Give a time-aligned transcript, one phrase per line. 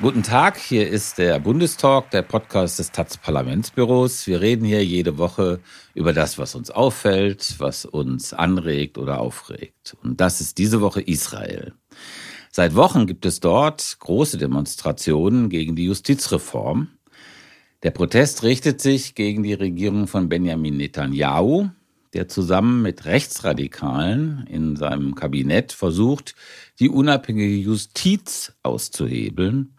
[0.00, 4.28] Guten Tag, hier ist der Bundestalk, der Podcast des taz Parlamentsbüros.
[4.28, 5.58] Wir reden hier jede Woche
[5.92, 9.96] über das, was uns auffällt, was uns anregt oder aufregt.
[10.04, 11.72] Und das ist diese Woche Israel.
[12.52, 16.90] Seit Wochen gibt es dort große Demonstrationen gegen die Justizreform.
[17.82, 21.70] Der Protest richtet sich gegen die Regierung von Benjamin Netanyahu,
[22.12, 26.36] der zusammen mit Rechtsradikalen in seinem Kabinett versucht,
[26.78, 29.74] die unabhängige Justiz auszuhebeln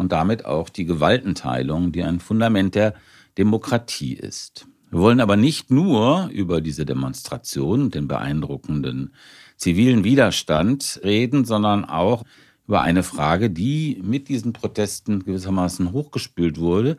[0.00, 2.94] und damit auch die Gewaltenteilung, die ein Fundament der
[3.36, 4.66] Demokratie ist.
[4.90, 9.14] Wir wollen aber nicht nur über diese Demonstration und den beeindruckenden
[9.58, 12.24] zivilen Widerstand reden, sondern auch
[12.66, 16.96] über eine Frage, die mit diesen Protesten gewissermaßen hochgespült wurde,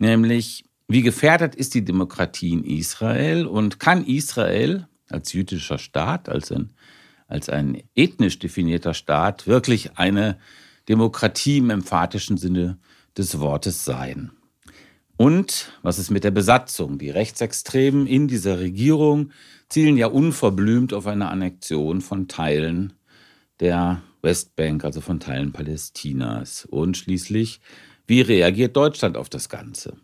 [0.00, 6.50] nämlich wie gefährdet ist die Demokratie in Israel und kann Israel als jüdischer Staat, als
[6.50, 6.72] ein,
[7.28, 10.36] als ein ethnisch definierter Staat wirklich eine
[10.88, 12.78] Demokratie im emphatischen Sinne
[13.16, 14.30] des Wortes sein.
[15.16, 16.98] Und was ist mit der Besatzung?
[16.98, 19.30] Die Rechtsextremen in dieser Regierung
[19.68, 22.94] zielen ja unverblümt auf eine Annexion von Teilen
[23.60, 26.64] der Westbank, also von Teilen Palästinas.
[26.64, 27.60] Und schließlich,
[28.06, 29.96] wie reagiert Deutschland auf das Ganze?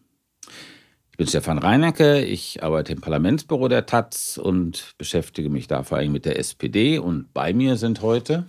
[1.11, 5.99] Ich bin Stefan Reinecke, ich arbeite im Parlamentsbüro der Taz und beschäftige mich da vor
[5.99, 6.99] allem mit der SPD.
[6.99, 8.47] Und bei mir sind heute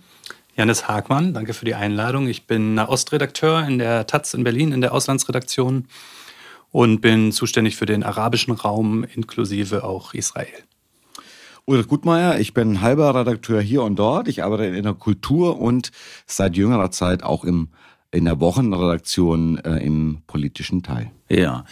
[0.54, 2.26] Janis Hagmann, danke für die Einladung.
[2.28, 5.86] Ich bin Ostredakteur in der Taz in Berlin in der Auslandsredaktion
[6.70, 10.52] und bin zuständig für den arabischen Raum inklusive auch Israel.
[11.64, 14.28] Ulrich Gutmeier, ich bin halber Redakteur hier und dort.
[14.28, 15.90] Ich arbeite in der Kultur und
[16.26, 17.68] seit jüngerer Zeit auch im,
[18.10, 21.10] in der Wochenredaktion äh, im politischen Teil.
[21.30, 21.64] Ja.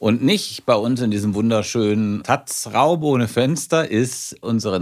[0.00, 4.78] Und nicht bei uns in diesem wunderschönen Taz-Raum ohne Fenster ist unsere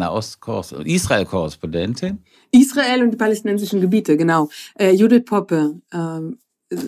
[0.85, 2.23] Israel-Korrespondentin.
[2.53, 4.49] Israel und die palästinensischen Gebiete, genau.
[4.79, 5.81] Äh, Judith Poppe.
[5.91, 6.21] Äh,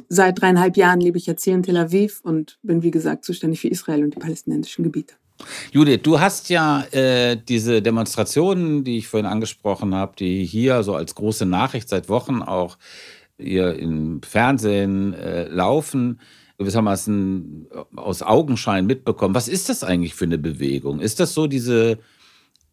[0.08, 3.60] seit dreieinhalb Jahren lebe ich jetzt hier in Tel Aviv und bin, wie gesagt, zuständig
[3.60, 5.14] für Israel und die palästinensischen Gebiete.
[5.72, 10.94] Judith, du hast ja äh, diese Demonstrationen, die ich vorhin angesprochen habe, die hier so
[10.94, 12.78] als große Nachricht seit Wochen auch
[13.36, 16.20] hier im Fernsehen äh, laufen,
[16.58, 17.66] gewissermaßen
[17.97, 19.34] aus Augenschein mitbekommen.
[19.34, 21.00] Was ist das eigentlich für eine Bewegung?
[21.00, 21.98] Ist das so diese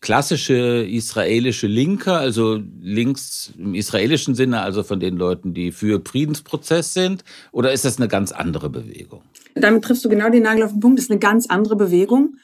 [0.01, 6.94] klassische israelische Linke, also links im israelischen Sinne, also von den Leuten, die für Friedensprozess
[6.94, 7.23] sind?
[7.51, 9.22] Oder ist das eine ganz andere Bewegung?
[9.53, 10.97] Damit triffst du genau den Nagel auf den Punkt.
[10.97, 12.38] Das ist eine ganz andere Bewegung.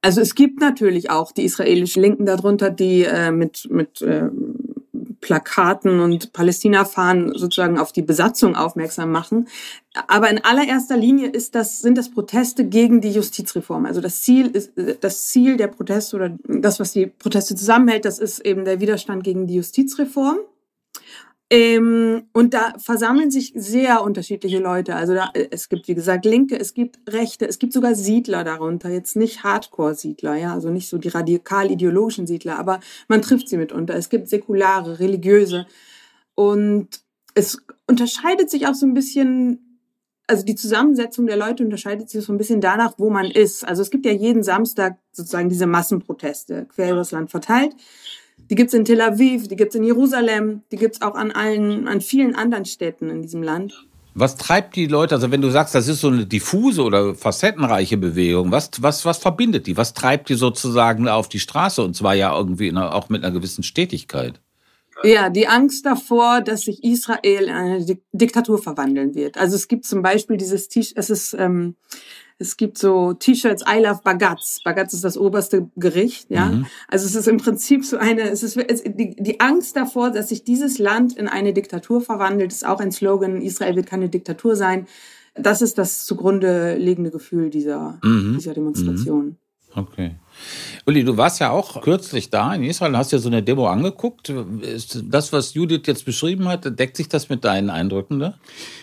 [0.00, 4.28] Also es gibt natürlich auch die israelischen Linken darunter, die äh, mit, mit äh,
[5.20, 9.48] Plakaten und Palästina-Fahnen sozusagen auf die Besatzung aufmerksam machen.
[10.06, 13.86] Aber in allererster Linie ist das, sind das Proteste gegen die Justizreform.
[13.86, 18.18] Also das Ziel ist, das Ziel der Proteste oder das, was die Proteste zusammenhält, das
[18.18, 20.38] ist eben der Widerstand gegen die Justizreform.
[21.48, 24.96] Ähm, und da versammeln sich sehr unterschiedliche Leute.
[24.96, 28.90] Also da, es gibt, wie gesagt, Linke, es gibt Rechte, es gibt sogar Siedler darunter.
[28.90, 33.58] Jetzt nicht Hardcore-Siedler, ja, also nicht so die radikal ideologischen Siedler, aber man trifft sie
[33.58, 33.94] mitunter.
[33.94, 35.66] Es gibt säkulare, religiöse.
[36.34, 36.88] Und
[37.34, 39.65] es unterscheidet sich auch so ein bisschen,
[40.26, 43.66] also die Zusammensetzung der Leute unterscheidet sich so ein bisschen danach, wo man ist.
[43.66, 47.74] Also es gibt ja jeden Samstag sozusagen diese Massenproteste quer über das Land verteilt.
[48.50, 52.00] Die gibt's in Tel Aviv, die gibt's in Jerusalem, die gibt's auch an allen, an
[52.00, 53.86] vielen anderen Städten in diesem Land.
[54.14, 57.98] Was treibt die Leute, also wenn du sagst, das ist so eine diffuse oder facettenreiche
[57.98, 59.76] Bewegung, was, was, was verbindet die?
[59.76, 63.32] Was treibt die sozusagen auf die Straße und zwar ja irgendwie einer, auch mit einer
[63.32, 64.40] gewissen Stetigkeit?
[65.02, 69.36] Ja, die Angst davor, dass sich Israel in eine Diktatur verwandeln wird.
[69.36, 71.76] Also es gibt zum Beispiel dieses T-Shirt, es ist ähm,
[72.38, 74.60] es gibt so T-Shirts I love Bagatz.
[74.62, 76.46] Bagatz ist das oberste Gericht, ja.
[76.46, 76.66] Mhm.
[76.88, 80.28] Also es ist im Prinzip so eine, es ist es, die, die Angst davor, dass
[80.28, 83.40] sich dieses Land in eine Diktatur verwandelt, ist auch ein Slogan.
[83.40, 84.86] Israel wird keine Diktatur sein.
[85.34, 88.34] Das ist das zugrunde liegende Gefühl dieser, mhm.
[88.36, 89.24] dieser Demonstration.
[89.24, 89.36] Mhm.
[89.74, 90.16] Okay.
[90.86, 93.68] Uli, du warst ja auch kürzlich da in Israel und hast dir so eine Demo
[93.68, 94.28] angeguckt.
[94.28, 98.38] Ist das, was Judith jetzt beschrieben hat, deckt sich das mit deinen Eindrücken da?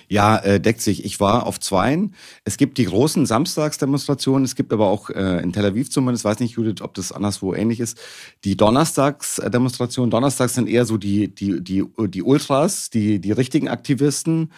[0.09, 1.05] Ja, äh, deckt sich.
[1.05, 2.13] Ich war auf zweien.
[2.43, 6.39] Es gibt die großen Samstagsdemonstrationen, es gibt aber auch äh, in Tel Aviv zumindest, weiß
[6.39, 7.97] nicht, Judith, ob das anderswo ähnlich ist,
[8.43, 10.11] die Donnerstagsdemonstrationen.
[10.11, 14.51] Donnerstags sind eher so die, die, die, die Ultras, die, die richtigen Aktivisten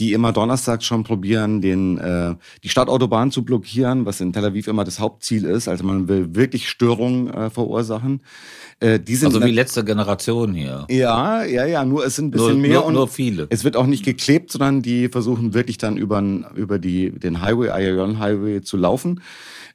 [0.00, 4.66] die immer donnerstags schon probieren, den, äh, die Stadtautobahn zu blockieren, was in Tel Aviv
[4.66, 5.68] immer das Hauptziel ist.
[5.68, 8.22] Also man will wirklich Störungen äh, verursachen.
[8.80, 10.86] Äh, die sind also wie letzte Generation hier.
[10.88, 13.46] Ja, ja, ja, nur es sind ein bisschen nur, mehr nur, und nur viele.
[13.50, 16.22] es wird auch nicht geklebt, sondern die versuchen wirklich dann über,
[16.54, 19.20] über die, den Highway, Ion Highway zu laufen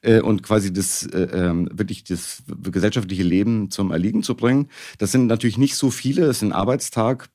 [0.02, 4.70] äh, und quasi das äh, ähm, wirklich das gesellschaftliche Leben zum Erliegen zu bringen.
[4.98, 7.28] Das sind natürlich nicht so viele, es ist ein Arbeitstag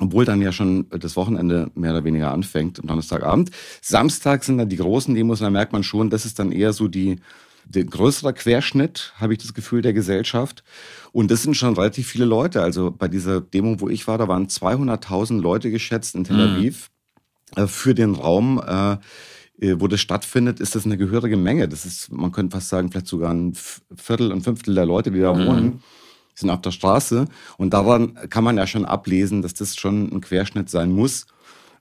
[0.00, 3.50] obwohl dann ja schon das Wochenende mehr oder weniger anfängt, am Donnerstagabend.
[3.82, 6.72] Samstag sind dann die großen Demos, und da merkt man schon, das ist dann eher
[6.72, 7.16] so die,
[7.66, 10.64] der größere Querschnitt, habe ich das Gefühl, der Gesellschaft.
[11.12, 12.62] Und das sind schon relativ viele Leute.
[12.62, 16.42] Also bei dieser Demo, wo ich war, da waren 200.000 Leute geschätzt in Tel Mhm.
[16.42, 16.90] Aviv.
[17.54, 18.92] Äh, Für den Raum, äh,
[19.60, 21.68] äh, wo das stattfindet, ist das eine gehörige Menge.
[21.68, 23.52] Das ist, man könnte fast sagen, vielleicht sogar ein
[23.94, 25.80] Viertel, ein Fünftel der Leute, die da Mhm.
[26.34, 27.26] Sind auf der Straße.
[27.56, 31.26] Und daran kann man ja schon ablesen, dass das schon ein Querschnitt sein muss.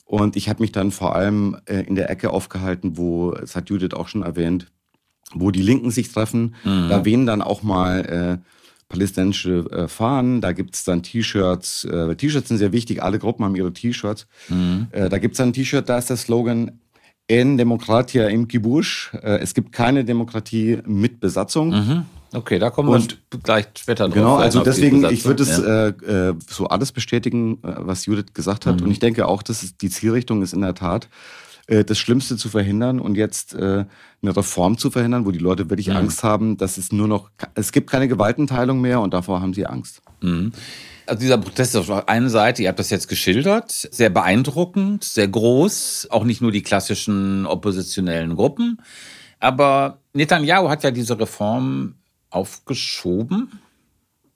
[0.06, 3.70] Und ich habe mich dann vor allem äh, in der Ecke aufgehalten, wo, das hat
[3.70, 4.68] Judith auch schon erwähnt,
[5.34, 6.56] wo die Linken sich treffen.
[6.66, 6.90] Mhm.
[6.90, 8.52] Da wehen dann auch mal äh,
[8.90, 11.86] palästinensische äh, Fahnen, da gibt's dann T-Shirts.
[11.86, 14.28] Äh, T-Shirts sind sehr wichtig, alle Gruppen haben ihre T-Shirts.
[14.50, 14.88] Mhm.
[14.92, 16.80] Äh, da gibt's dann ein T-Shirt, da ist der Slogan
[17.28, 19.14] En Demokratia im Kibush.
[19.14, 21.70] Äh, es gibt keine Demokratie mit Besatzung.
[21.70, 22.06] Mhm.
[22.34, 24.14] Okay, da kommen Und- wir gleich später drauf.
[24.14, 25.88] Genau, also deswegen, ich würde es ja.
[25.88, 28.80] äh, äh, so alles bestätigen, äh, was Judith gesagt hat.
[28.80, 28.86] Mhm.
[28.86, 31.10] Und ich denke auch, dass die Zielrichtung ist in der Tat,
[31.68, 33.86] äh, das Schlimmste zu verhindern und jetzt äh,
[34.24, 35.98] eine Reform zu verhindern, wo die Leute wirklich Mhm.
[35.98, 39.66] Angst haben, dass es nur noch, es gibt keine Gewaltenteilung mehr und davor haben sie
[39.66, 40.02] Angst.
[40.22, 40.54] Mhm.
[41.08, 45.28] Also dieser Protest auf der einen Seite, ihr habt das jetzt geschildert, sehr beeindruckend, sehr
[45.28, 48.80] groß, auch nicht nur die klassischen oppositionellen Gruppen.
[49.40, 51.96] Aber Netanyahu hat ja diese Reform
[52.32, 53.60] aufgeschoben,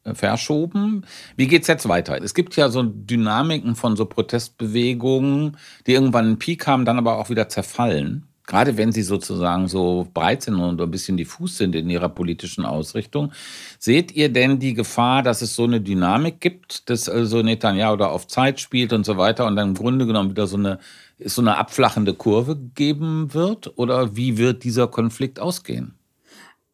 [0.03, 1.05] äh, verschoben.
[1.35, 2.21] Wie geht's jetzt weiter?
[2.21, 5.57] Es gibt ja so Dynamiken von so Protestbewegungen,
[5.87, 8.27] die irgendwann einen Peak haben, dann aber auch wieder zerfallen.
[8.47, 12.63] Gerade wenn sie sozusagen so breit sind und ein bisschen diffus sind in ihrer politischen
[12.63, 13.31] Ausrichtung.
[13.79, 18.07] Seht ihr denn die Gefahr, dass es so eine Dynamik gibt, dass also Netanyahu da
[18.07, 20.77] auf Zeit spielt und so weiter und dann im Grunde genommen wieder so eine,
[21.23, 23.79] so eine abflachende Kurve geben wird?
[23.79, 25.95] Oder wie wird dieser Konflikt ausgehen?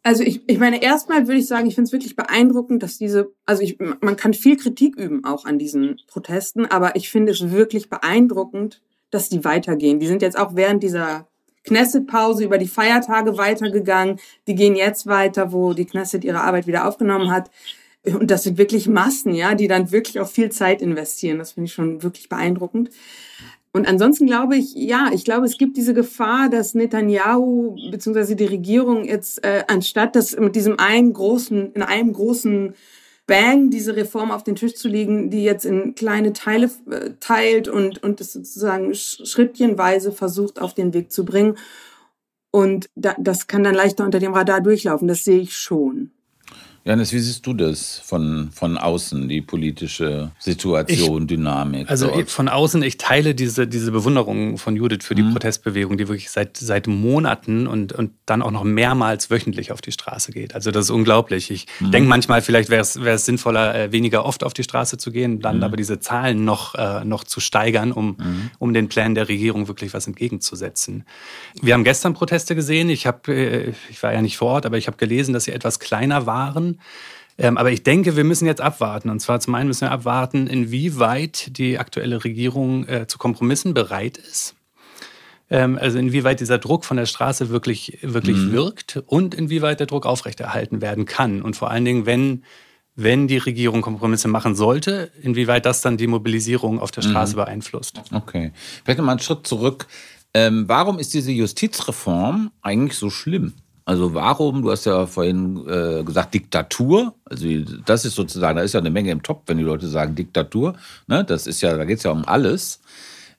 [0.04, 3.32] Also ich, ich meine, erstmal würde ich sagen, ich finde es wirklich beeindruckend, dass diese,
[3.46, 7.52] also ich, man kann viel Kritik üben auch an diesen Protesten, aber ich finde es
[7.52, 8.82] wirklich beeindruckend,
[9.12, 10.00] dass die weitergehen.
[10.00, 11.28] Die sind jetzt auch während dieser
[11.66, 14.20] Knesset-Pause über die Feiertage weitergegangen.
[14.48, 17.52] Die gehen jetzt weiter, wo die Knesset ihre Arbeit wieder aufgenommen hat.
[18.04, 21.38] Und das sind wirklich Massen, ja, die dann wirklich auch viel Zeit investieren.
[21.38, 22.90] Das finde ich schon wirklich beeindruckend.
[23.74, 28.36] Und ansonsten glaube ich, ja, ich glaube, es gibt diese Gefahr, dass Netanyahu bzw.
[28.36, 32.74] die Regierung jetzt äh, anstatt das mit diesem einen großen, in einem großen
[33.28, 37.70] Bang diese Reform auf den Tisch zu legen, die jetzt in kleine Teile äh, teilt
[37.70, 41.58] und und es sozusagen sch- schrittchenweise versucht auf den Weg zu bringen.
[42.52, 45.08] Und da, das kann dann leichter unter dem Radar durchlaufen.
[45.08, 46.12] Das sehe ich schon.
[46.84, 51.88] Janis, wie siehst du das von, von außen, die politische Situation, Dynamik?
[51.90, 52.32] Also dort?
[52.32, 55.34] von außen, ich teile diese, diese Bewunderung von Judith für die Mhm.
[55.34, 59.92] Protestbewegung, die wirklich seit, seit Monaten und, und dann auch noch mehrmals wöchentlich auf die
[59.92, 60.56] Straße geht.
[60.56, 61.52] Also das ist unglaublich.
[61.52, 61.92] Ich Mhm.
[61.92, 65.12] denke manchmal, vielleicht wäre es wäre es sinnvoller, äh, weniger oft auf die Straße zu
[65.12, 65.64] gehen, dann Mhm.
[65.64, 68.18] aber diese Zahlen noch, äh, noch zu steigern, um,
[68.58, 71.04] um den Plänen der Regierung wirklich was entgegenzusetzen.
[71.62, 72.90] Wir haben gestern Proteste gesehen.
[72.90, 75.52] Ich, hab, äh, ich war ja nicht vor Ort, aber ich habe gelesen, dass sie
[75.52, 76.71] etwas kleiner waren.
[77.38, 79.10] Ähm, aber ich denke, wir müssen jetzt abwarten.
[79.10, 84.18] Und zwar zum einen müssen wir abwarten, inwieweit die aktuelle Regierung äh, zu Kompromissen bereit
[84.18, 84.54] ist.
[85.50, 88.52] Ähm, also inwieweit dieser Druck von der Straße wirklich, wirklich Mhm.
[88.52, 91.42] wirkt und inwieweit der Druck aufrechterhalten werden kann.
[91.42, 92.44] Und vor allen Dingen, wenn,
[92.96, 97.38] wenn die Regierung Kompromisse machen sollte, inwieweit das dann die Mobilisierung auf der Straße Mhm.
[97.38, 98.02] beeinflusst.
[98.14, 98.52] Okay.
[98.84, 99.88] Vielleicht noch mal einen Schritt zurück.
[100.34, 103.54] Ähm, warum ist diese Justizreform eigentlich so schlimm?
[103.86, 107.48] Also warum, du hast ja vorhin äh, gesagt, Diktatur, also
[107.86, 110.76] das ist sozusagen, da ist ja eine Menge im Top, wenn die Leute sagen Diktatur,
[111.08, 111.24] ne?
[111.24, 112.80] das ist ja, da geht es ja um alles.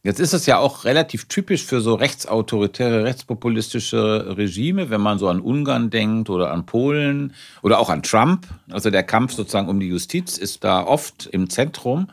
[0.04, 5.28] Jetzt ist es ja auch relativ typisch für so rechtsautoritäre, rechtspopulistische Regime, wenn man so
[5.28, 8.48] an Ungarn denkt oder an Polen oder auch an Trump.
[8.68, 12.08] Also der Kampf sozusagen um die Justiz ist da oft im Zentrum.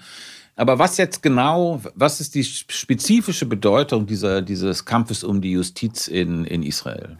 [0.55, 6.07] Aber was jetzt genau, was ist die spezifische Bedeutung dieser, dieses Kampfes um die Justiz
[6.07, 7.17] in, in Israel?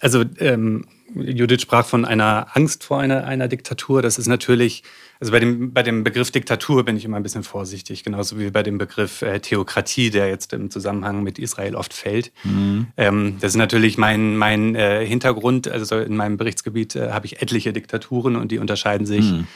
[0.00, 0.84] Also ähm,
[1.14, 4.02] Judith sprach von einer Angst vor einer, einer Diktatur.
[4.02, 4.82] Das ist natürlich,
[5.20, 8.50] also bei dem, bei dem Begriff Diktatur bin ich immer ein bisschen vorsichtig, genauso wie
[8.50, 12.32] bei dem Begriff äh, Theokratie, der jetzt im Zusammenhang mit Israel oft fällt.
[12.44, 12.88] Mhm.
[12.96, 15.68] Ähm, das ist natürlich mein, mein äh, Hintergrund.
[15.68, 19.46] Also in meinem Berichtsgebiet äh, habe ich etliche Diktaturen und die unterscheiden sich Mhm.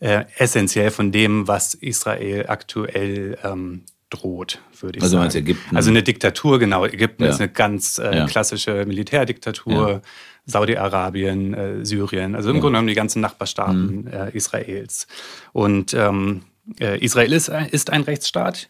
[0.00, 5.34] äh, essentiell von dem, was Israel aktuell ähm, droht, würde ich also sagen.
[5.36, 5.76] Ägypten.
[5.76, 6.84] Also eine Diktatur, genau.
[6.86, 7.30] Ägypten Ja.
[7.30, 8.26] ist eine ganz äh, Ja.
[8.26, 9.90] klassische Militärdiktatur.
[9.90, 10.00] Ja.
[10.48, 12.54] Saudi-Arabien, äh, Syrien, also im.
[12.60, 15.06] Grunde genommen die ganzen Nachbarstaaten äh, Israels.
[15.52, 16.42] Und ähm,
[16.80, 18.68] äh, Israel ist, ein- ist ein Rechtsstaat,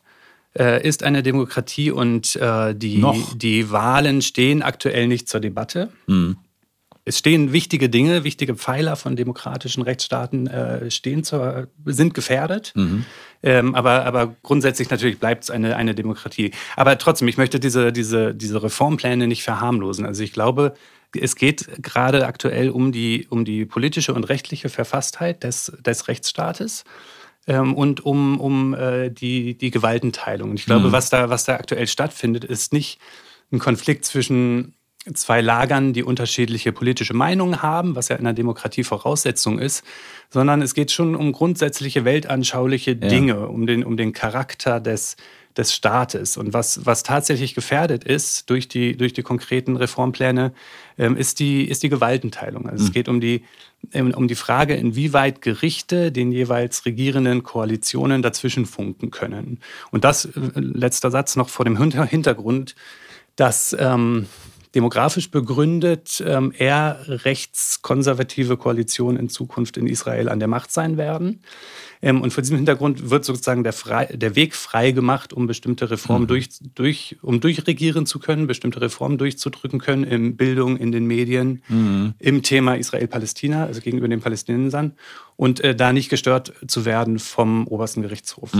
[0.58, 3.34] äh, ist eine Demokratie und äh, die, Noch.
[3.36, 5.90] die Wahlen stehen aktuell nicht zur Debatte.
[6.06, 6.36] Mhm.
[7.08, 12.72] Es stehen wichtige Dinge, wichtige Pfeiler von demokratischen Rechtsstaaten äh, stehen zur, sind gefährdet.
[12.74, 13.06] Mhm.
[13.44, 16.50] Ähm, aber, aber grundsätzlich natürlich bleibt es eine, eine Demokratie.
[16.74, 20.04] Aber trotzdem, ich möchte diese, diese, diese Reformpläne nicht verharmlosen.
[20.04, 20.74] Also ich glaube,
[21.16, 26.82] es geht gerade aktuell um die, um die politische und rechtliche Verfasstheit des, des Rechtsstaates
[27.46, 30.50] ähm, und um, um äh, die, die Gewaltenteilung.
[30.50, 30.92] Und ich glaube, Mhm.
[30.92, 32.98] was, da, was da aktuell stattfindet, ist nicht
[33.52, 34.74] ein Konflikt zwischen
[35.14, 39.84] zwei Lagern, die unterschiedliche politische Meinungen haben, was ja in einer Demokratie Voraussetzung ist,
[40.30, 43.08] sondern es geht schon um grundsätzliche weltanschauliche Ja.
[43.08, 45.16] Dinge, um den, um den Charakter des,
[45.56, 46.36] des Staates.
[46.36, 50.52] Und was, was tatsächlich gefährdet ist durch die, durch die konkreten Reformpläne,
[50.98, 52.68] ähm, ist, die, ist die Gewaltenteilung.
[52.68, 53.44] Also es geht um die,
[53.92, 59.60] ähm, um die Frage, inwieweit Gerichte den jeweils regierenden Koalitionen dazwischen funken können.
[59.92, 62.74] Und das, äh, letzter Satz noch vor dem Hinter- Hintergrund,
[63.36, 64.26] dass ähm,
[64.76, 71.40] demografisch begründet ähm, eher rechtskonservative Koalitionen in Zukunft in Israel an der Macht sein werden.
[72.02, 75.90] Ähm, und vor diesem Hintergrund wird sozusagen der, frei, der Weg frei gemacht, um bestimmte
[75.90, 81.06] Reformen durch, durch, um durchregieren zu können, bestimmte Reformen durchzudrücken können in Bildung, in den
[81.06, 81.62] Medien,
[82.18, 84.92] im Thema Israel-Palästina, also gegenüber den Palästinensern,
[85.36, 88.52] und äh, da nicht gestört zu werden vom obersten Gerichtshof.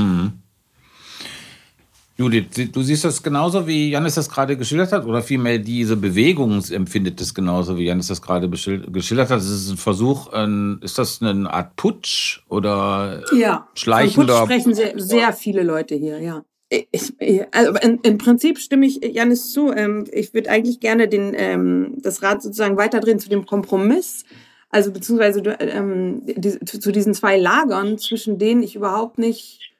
[2.18, 5.04] Judith, du siehst das genauso, wie Janis das gerade geschildert hat?
[5.04, 9.38] Oder vielmehr diese Bewegung empfindet es genauso, wie Janis das gerade geschildert hat?
[9.38, 14.38] Es ist ein Versuch, ein, ist das eine Art Putsch oder Ja, schleichender...
[14.38, 16.42] Von Putsch sprechen sehr, sehr viele Leute hier, ja.
[16.68, 17.12] Ich,
[17.52, 19.70] also in, im Prinzip stimme ich Janis zu.
[19.70, 24.24] Ähm, ich würde eigentlich gerne den, ähm, das Rad sozusagen weiterdrehen zu dem Kompromiss.
[24.70, 26.22] Also beziehungsweise ähm,
[26.64, 29.75] zu diesen zwei Lagern, zwischen denen ich überhaupt nicht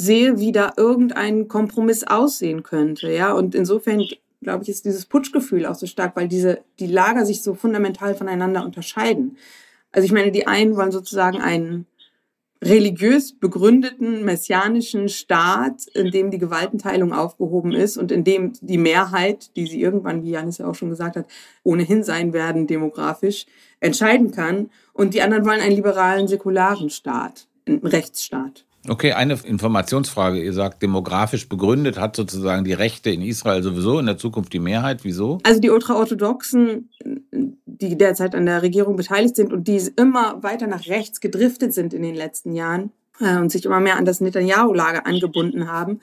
[0.00, 3.12] sehe, wie da irgendein Kompromiss aussehen könnte.
[3.12, 4.02] Ja, und insofern
[4.40, 8.14] glaube ich, ist dieses Putschgefühl auch so stark, weil diese die Lager sich so fundamental
[8.14, 9.36] voneinander unterscheiden.
[9.92, 11.86] Also ich meine, die einen wollen sozusagen einen
[12.62, 19.54] religiös begründeten messianischen Staat, in dem die Gewaltenteilung aufgehoben ist und in dem die Mehrheit,
[19.56, 21.26] die sie irgendwann, wie Janis ja auch schon gesagt hat,
[21.62, 23.44] ohnehin sein werden demografisch,
[23.80, 24.70] entscheiden kann.
[24.94, 28.64] Und die anderen wollen einen liberalen, säkularen Staat, einen Rechtsstaat.
[28.88, 30.42] Okay, eine Informationsfrage.
[30.42, 34.58] Ihr sagt, demografisch begründet hat sozusagen die Rechte in Israel sowieso in der Zukunft die
[34.58, 35.04] Mehrheit.
[35.04, 35.38] Wieso?
[35.42, 36.90] Also die Ultraorthodoxen,
[37.30, 41.92] die derzeit an der Regierung beteiligt sind und die immer weiter nach rechts gedriftet sind
[41.92, 46.00] in den letzten Jahren äh, und sich immer mehr an das Netanyahu-Lager angebunden haben,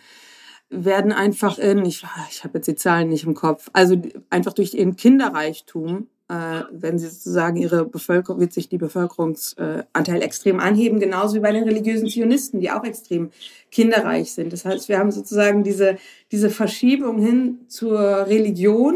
[0.69, 4.73] werden einfach in, ich, ich habe jetzt die Zahlen nicht im Kopf, also einfach durch
[4.73, 11.35] ihren Kinderreichtum, äh, wenn sie sozusagen ihre Bevölkerung, wird sich die Bevölkerungsanteil extrem anheben, genauso
[11.35, 13.31] wie bei den religiösen Zionisten, die auch extrem
[13.71, 14.51] kinderreich sind.
[14.51, 15.97] Das heißt, wir haben sozusagen diese,
[16.31, 18.95] diese Verschiebung hin zur Religion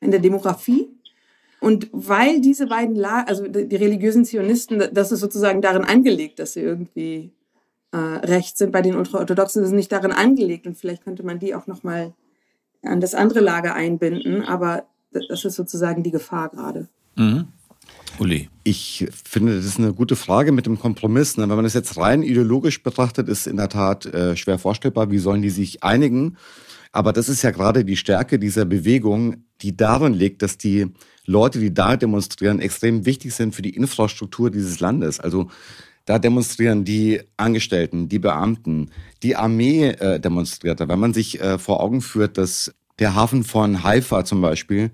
[0.00, 0.88] in der Demografie.
[1.60, 6.52] Und weil diese beiden Lager, also die religiösen Zionisten, das ist sozusagen darin angelegt, dass
[6.52, 7.30] sie irgendwie
[7.92, 8.72] äh, recht sind.
[8.72, 10.66] Bei den Ultraorthodoxen ist es nicht darin angelegt.
[10.66, 12.12] Und vielleicht könnte man die auch nochmal
[12.82, 14.42] an das andere Lager einbinden.
[14.42, 16.88] Aber das ist sozusagen die Gefahr gerade.
[17.16, 17.48] Mhm.
[18.18, 18.48] Uli.
[18.64, 21.36] Ich finde, das ist eine gute Frage mit dem Kompromiss.
[21.36, 21.48] Ne?
[21.48, 25.18] Wenn man das jetzt rein ideologisch betrachtet, ist in der Tat äh, schwer vorstellbar, wie
[25.18, 26.36] sollen die sich einigen.
[26.92, 30.86] Aber das ist ja gerade die Stärke dieser Bewegung, die darin liegt, dass die
[31.26, 35.20] Leute, die da demonstrieren, extrem wichtig sind für die Infrastruktur dieses Landes.
[35.20, 35.50] Also
[36.06, 38.90] da demonstrieren die Angestellten, die Beamten,
[39.22, 40.80] die Armee äh, demonstriert.
[40.80, 44.90] Wenn man sich äh, vor Augen führt, dass der Hafen von Haifa zum Beispiel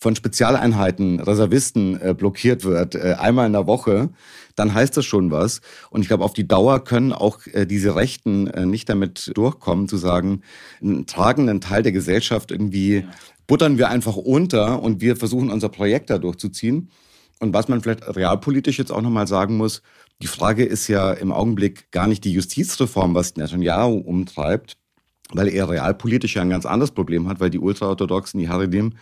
[0.00, 4.10] von Spezialeinheiten, Reservisten äh, blockiert wird, äh, einmal in der Woche,
[4.54, 5.60] dann heißt das schon was.
[5.90, 9.88] Und ich glaube, auf die Dauer können auch äh, diese Rechten äh, nicht damit durchkommen,
[9.88, 10.42] zu sagen,
[10.80, 13.06] einen tragenden Teil der Gesellschaft irgendwie
[13.48, 16.90] buttern wir einfach unter und wir versuchen unser Projekt da durchzuziehen.
[17.40, 19.82] Und was man vielleicht realpolitisch jetzt auch nochmal sagen muss,
[20.22, 24.76] die Frage ist ja im Augenblick gar nicht die Justizreform, was Netanyahu umtreibt,
[25.32, 28.94] weil er realpolitisch ja ein ganz anderes Problem hat, weil die Ultraorthodoxen, die Haredim,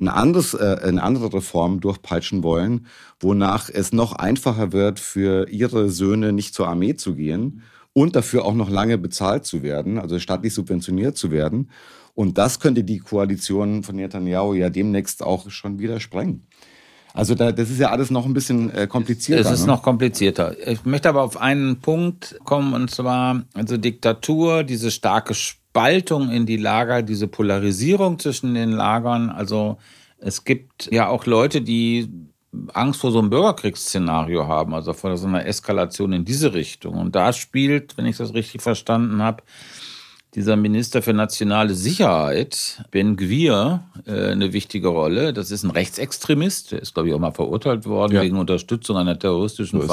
[0.00, 2.86] ein anderes, äh, eine andere Reform durchpeitschen wollen,
[3.20, 7.62] wonach es noch einfacher wird, für ihre Söhne nicht zur Armee zu gehen
[7.92, 11.70] und dafür auch noch lange bezahlt zu werden, also staatlich subventioniert zu werden.
[12.14, 16.46] Und das könnte die Koalition von Netanyahu ja demnächst auch schon wieder sprengen.
[17.12, 19.48] Also da, das ist ja alles noch ein bisschen äh, komplizierter.
[19.48, 19.72] Es ist ne?
[19.72, 20.56] noch komplizierter.
[20.66, 25.34] Ich möchte aber auf einen Punkt kommen, und zwar, also Diktatur, diese starke
[25.74, 29.28] Spaltung in die Lager, diese Polarisierung zwischen den Lagern.
[29.28, 29.76] Also
[30.18, 32.08] es gibt ja auch Leute, die
[32.72, 36.94] Angst vor so einem Bürgerkriegsszenario haben, also vor so einer Eskalation in diese Richtung.
[36.94, 39.42] Und da spielt, wenn ich das richtig verstanden habe,
[40.36, 45.32] dieser Minister für nationale Sicherheit, Ben Gwir, äh, eine wichtige Rolle.
[45.32, 48.22] Das ist ein Rechtsextremist, der ist, glaube ich, auch mal verurteilt worden Ja.
[48.22, 49.90] wegen Unterstützung einer terroristischen ist es.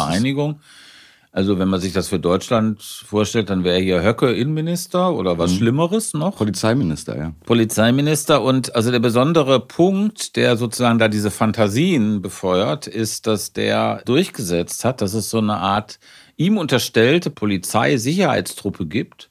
[1.34, 5.38] Also wenn man sich das für Deutschland vorstellt, dann wäre hier Höcke Innenminister oder Mhm.
[5.38, 6.36] was Schlimmeres noch.
[6.36, 7.34] Polizeiminister, ja.
[7.46, 14.02] Polizeiminister und also der besondere Punkt, der sozusagen da diese Fantasien befeuert, ist, dass der
[14.06, 16.00] durchgesetzt hat, dass es so eine Art
[16.36, 19.30] ihm unterstellte Polizeisicherheitstruppe gibt.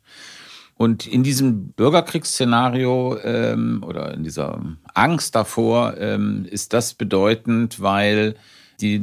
[0.76, 4.62] Und in diesem Bürgerkriegsszenario ähm, oder in dieser
[4.94, 8.36] Angst davor ähm, ist das bedeutend, weil
[8.82, 9.02] die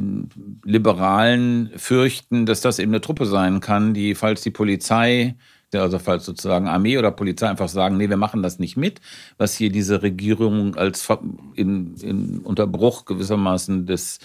[0.64, 5.36] Liberalen fürchten, dass das eben eine Truppe sein kann, die, falls die Polizei,
[5.72, 9.00] also falls sozusagen Armee oder Polizei einfach sagen, nee, wir machen das nicht mit,
[9.36, 11.06] was hier diese Regierung als
[11.54, 14.18] in, in Unterbruch gewissermaßen des,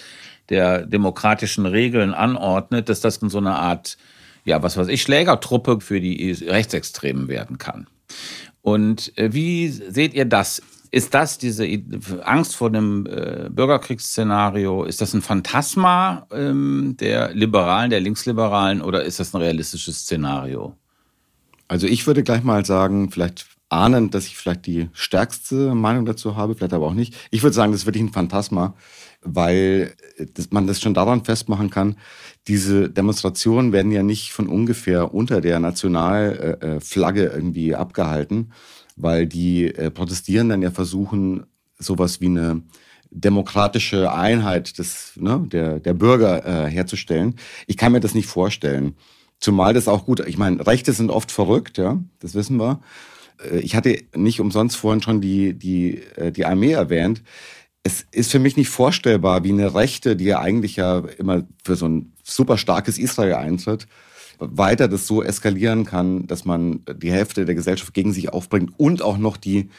[0.49, 3.97] der demokratischen Regeln anordnet, dass das in so eine Art,
[4.45, 7.87] ja, was weiß ich, Schlägertruppe für die Rechtsextremen werden kann.
[8.61, 10.61] Und äh, wie seht ihr das?
[10.93, 11.67] Ist das diese
[12.23, 14.83] Angst vor dem äh, Bürgerkriegsszenario?
[14.83, 20.77] Ist das ein Phantasma ähm, der Liberalen, der Linksliberalen oder ist das ein realistisches Szenario?
[21.67, 26.35] Also ich würde gleich mal sagen, vielleicht ahnend, dass ich vielleicht die stärkste Meinung dazu
[26.35, 27.15] habe, vielleicht aber auch nicht.
[27.31, 28.75] Ich würde sagen, das ist wirklich ein Phantasma,
[29.23, 31.95] weil äh, man das schon daran festmachen kann,
[32.47, 38.51] diese Demonstrationen werden ja nicht von ungefähr unter der Nationalflagge irgendwie abgehalten,
[38.95, 41.45] weil die äh, Protestierenden ja versuchen,
[41.79, 42.61] sowas wie eine
[43.11, 47.35] demokratische Einheit des, ne, der, der Bürger äh, herzustellen.
[47.67, 48.95] Ich kann mir das nicht vorstellen.
[49.39, 52.81] Zumal das auch gut, ich meine, Rechte sind oft verrückt, ja, das wissen wir.
[53.51, 57.21] Äh, Ich hatte nicht umsonst vorhin schon die, die, äh, die Armee erwähnt.
[57.83, 61.75] Es ist für mich nicht vorstellbar, wie eine Rechte, die ja eigentlich ja immer für
[61.75, 63.87] so ein super starkes Israel eintritt,
[64.39, 69.01] weiter das so eskalieren kann, dass man die Hälfte der Gesellschaft gegen sich aufbringt und
[69.01, 69.69] auch noch die,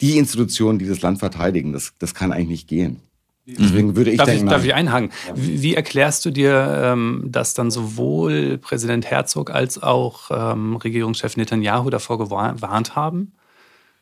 [0.00, 1.72] die Institutionen, die das Land verteidigen.
[1.72, 3.00] Das, das kann eigentlich nicht gehen.
[3.44, 5.10] Deswegen würde ich darf, denken, ich, darf ich einhaken?
[5.34, 11.36] Wie, wie erklärst du dir, ähm, dass dann sowohl Präsident Herzog als auch ähm, Regierungschef
[11.36, 13.32] Netanyahu davor gewarnt haben?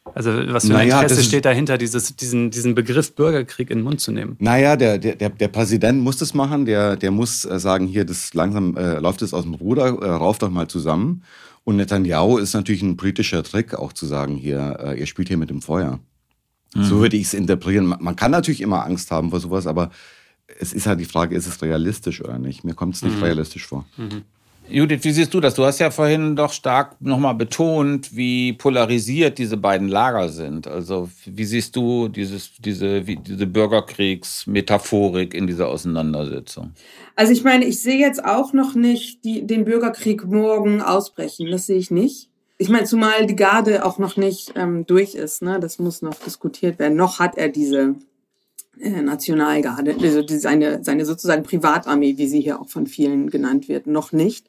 [0.05, 3.85] Also was für ein Naja, Interesse steht dahinter, dieses, diesen, diesen Begriff Bürgerkrieg in den
[3.85, 4.37] Mund zu nehmen?
[4.39, 8.35] Naja, der, der, der, Präsident muss das machen, der, der muss äh, sagen, hier, das
[8.35, 11.23] langsam äh, läuft es aus dem Ruder, äh, rauft doch mal zusammen.
[11.65, 15.37] Und Netanyahu ist natürlich ein politischer Trick, auch zu sagen, hier, äh, ihr spielt hier
[15.37, 16.01] mit dem Feuer.
[16.75, 17.87] So würde ich es interpretieren.
[17.87, 19.91] Man, man kann natürlich immer Angst haben vor sowas, aber
[20.59, 22.65] es ist halt die Frage, ist es realistisch oder nicht?
[22.65, 23.87] Mir kommt es nicht realistisch vor.
[24.71, 25.55] Judith, wie siehst du das?
[25.55, 30.69] Du hast ja vorhin doch stark nochmal betont, wie polarisiert diese beiden Lager sind.
[30.69, 36.73] Also wie siehst du dieses, diese, wie, diese Bürgerkriegsmetaphorik in dieser Auseinandersetzung?
[37.17, 41.51] Also ich meine, ich sehe jetzt auch noch nicht die, den Bürgerkrieg morgen ausbrechen.
[41.51, 42.29] Das sehe ich nicht.
[42.57, 45.43] Ich meine, zumal die Garde auch noch nicht ähm, durch ist.
[45.43, 45.59] Ne?
[45.59, 46.97] Das muss noch diskutiert werden.
[46.97, 47.97] Noch hat er diese
[48.81, 54.13] Nationalgarde, also seine, seine sozusagen Privatarmee, wie sie hier auch von vielen genannt wird, noch
[54.13, 54.49] nicht.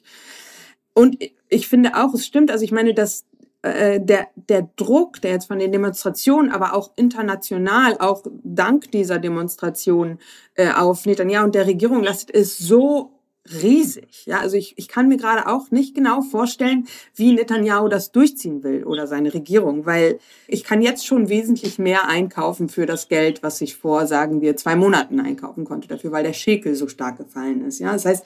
[0.94, 1.18] Und
[1.48, 3.24] ich finde auch, es stimmt, also ich meine, dass
[3.62, 9.18] äh, der, der Druck, der jetzt von den Demonstrationen, aber auch international, auch dank dieser
[9.18, 10.18] Demonstration
[10.54, 14.26] äh, auf Netanyahu und der Regierung lastet, ist so riesig.
[14.26, 18.62] Ja, also ich, ich kann mir gerade auch nicht genau vorstellen, wie Netanyahu das durchziehen
[18.62, 23.42] will oder seine Regierung, weil ich kann jetzt schon wesentlich mehr einkaufen für das Geld,
[23.42, 27.18] was ich vor, sagen wir, zwei Monaten einkaufen konnte dafür, weil der Schekel so stark
[27.18, 27.80] gefallen ist.
[27.80, 28.24] Ja, das heißt,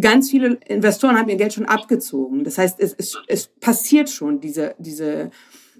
[0.00, 2.42] ganz viele Investoren haben ihr Geld schon abgezogen.
[2.42, 5.30] Das heißt, es, es, es passiert schon diese, diese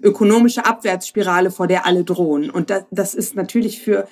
[0.01, 2.49] ökonomische Abwärtsspirale, vor der alle drohen.
[2.49, 4.07] Und das, das ist natürlich für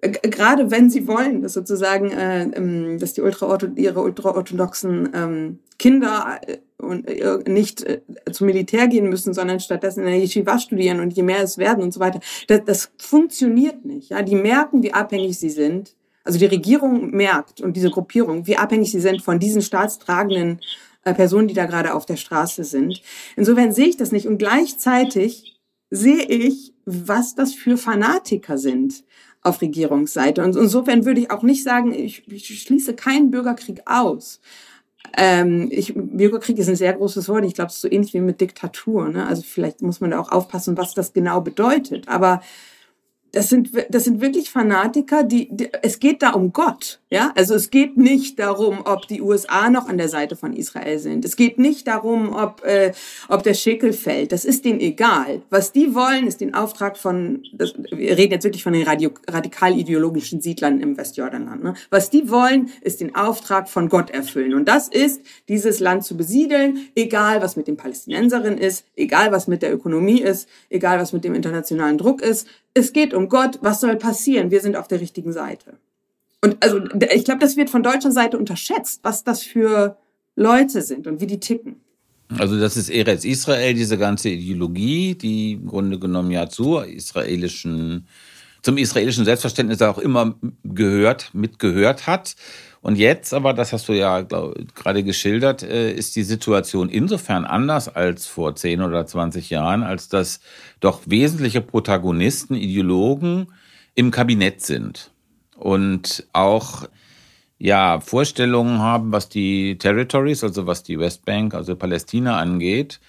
[0.00, 6.40] gerade wenn sie wollen, dass sozusagen, äh, ähm, dass die Ultra ihre ultraorthodoxen ähm, Kinder
[6.46, 8.00] äh, und äh, nicht äh,
[8.32, 11.82] zum Militär gehen müssen, sondern stattdessen in der Yeshiva studieren und je mehr es werden
[11.82, 12.20] und so weiter.
[12.48, 14.10] Das, das funktioniert nicht.
[14.10, 15.94] Ja, die merken, wie abhängig sie sind.
[16.24, 20.60] Also die Regierung merkt und diese Gruppierung, wie abhängig sie sind von diesen staatstragenden
[21.04, 23.02] äh, Personen, die da gerade auf der Straße sind.
[23.36, 25.58] Insofern sehe ich das nicht und gleichzeitig
[25.90, 29.04] sehe ich, was das für Fanatiker sind
[29.42, 30.44] auf Regierungsseite.
[30.44, 34.40] Und insofern würde ich auch nicht sagen, ich, ich schließe keinen Bürgerkrieg aus.
[35.16, 37.44] Ähm, ich, Bürgerkrieg ist ein sehr großes Wort.
[37.44, 39.08] Ich glaube, es ist so ähnlich wie mit Diktatur.
[39.08, 39.26] Ne?
[39.26, 42.08] Also vielleicht muss man da auch aufpassen, was das genau bedeutet.
[42.08, 42.42] Aber
[43.32, 47.32] das sind, das sind wirklich Fanatiker, die, die, es geht da um Gott, ja.
[47.36, 51.24] Also es geht nicht darum, ob die USA noch an der Seite von Israel sind.
[51.24, 52.92] Es geht nicht darum, ob, äh,
[53.28, 54.32] ob der Schickel fällt.
[54.32, 55.42] Das ist denen egal.
[55.50, 59.78] Was die wollen, ist den Auftrag von, das, wir reden jetzt wirklich von den radikal
[59.78, 61.74] ideologischen Siedlern im Westjordanland, ne?
[61.90, 64.54] Was die wollen, ist den Auftrag von Gott erfüllen.
[64.54, 69.46] Und das ist, dieses Land zu besiedeln, egal was mit den Palästinenserinnen ist, egal was
[69.46, 73.58] mit der Ökonomie ist, egal was mit dem internationalen Druck ist es geht um Gott,
[73.62, 74.50] was soll passieren?
[74.50, 75.78] Wir sind auf der richtigen Seite.
[76.42, 76.80] Und also
[77.12, 79.98] ich glaube, das wird von deutscher Seite unterschätzt, was das für
[80.36, 81.76] Leute sind und wie die ticken.
[82.38, 88.06] Also das ist Eretz Israel, diese ganze Ideologie, die im Grunde genommen ja zur israelischen,
[88.62, 92.36] zum israelischen Selbstverständnis auch immer gehört, mitgehört hat.
[92.82, 97.44] Und jetzt aber, das hast du ja glaub, gerade geschildert, äh, ist die Situation insofern
[97.44, 100.40] anders als vor 10 oder 20 Jahren, als dass
[100.80, 103.48] doch wesentliche Protagonisten, Ideologen
[103.94, 105.10] im Kabinett sind
[105.56, 106.88] und auch
[107.58, 113.00] ja, Vorstellungen haben, was die Territories, also was die Westbank, also Palästina angeht,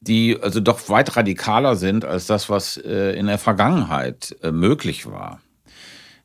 [0.00, 5.06] die also doch weit radikaler sind als das, was äh, in der Vergangenheit äh, möglich
[5.06, 5.40] war.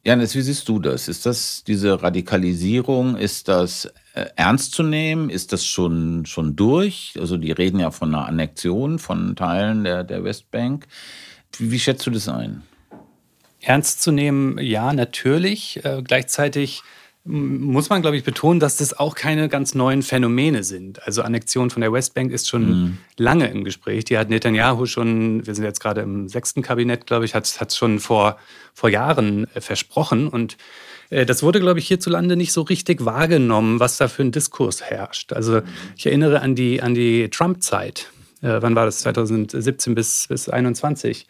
[0.07, 1.09] Janis, wie siehst du das?
[1.09, 5.29] Ist das diese Radikalisierung, ist das äh, ernst zu nehmen?
[5.29, 7.17] Ist das schon, schon durch?
[7.19, 10.87] Also die reden ja von einer Annexion von Teilen der, der Westbank.
[11.57, 12.63] Wie, wie schätzt du das ein?
[13.59, 15.83] Ernst zu nehmen, ja, natürlich.
[15.83, 16.83] Äh, gleichzeitig
[17.27, 21.05] muss man, glaube ich, betonen, dass das auch keine ganz neuen Phänomene sind.
[21.05, 22.97] Also Annexion von der Westbank ist schon mhm.
[23.17, 24.05] lange im Gespräch.
[24.05, 27.77] Die hat Netanyahu schon, wir sind jetzt gerade im sechsten Kabinett, glaube ich, hat es
[27.77, 28.37] schon vor,
[28.73, 30.27] vor Jahren äh, versprochen.
[30.27, 30.57] Und
[31.09, 34.81] äh, das wurde, glaube ich, hierzulande nicht so richtig wahrgenommen, was da für ein Diskurs
[34.81, 35.33] herrscht.
[35.33, 35.61] Also
[35.95, 38.09] ich erinnere an die, an die Trump-Zeit.
[38.41, 38.99] Äh, wann war das?
[38.99, 41.27] 2017 bis, bis 2021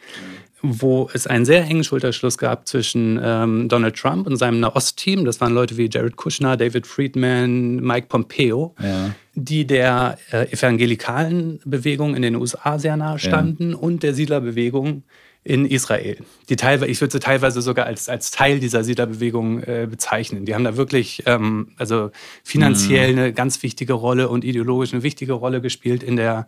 [0.61, 5.23] wo es einen sehr engen Schulterschluss gab zwischen ähm, Donald Trump und seinem Nahost-Team.
[5.25, 9.11] Das waren Leute wie Jared Kushner, David Friedman, Mike Pompeo, ja.
[9.35, 13.77] die der äh, evangelikalen Bewegung in den USA sehr nahe standen ja.
[13.77, 15.03] und der Siedlerbewegung
[15.43, 16.17] in Israel.
[16.49, 20.45] Die teilweise, ich würde sie teilweise sogar als, als Teil dieser Siedlerbewegung äh, bezeichnen.
[20.45, 22.11] Die haben da wirklich ähm, also
[22.43, 23.19] finanziell mhm.
[23.19, 26.47] eine ganz wichtige Rolle und ideologisch eine wichtige Rolle gespielt in der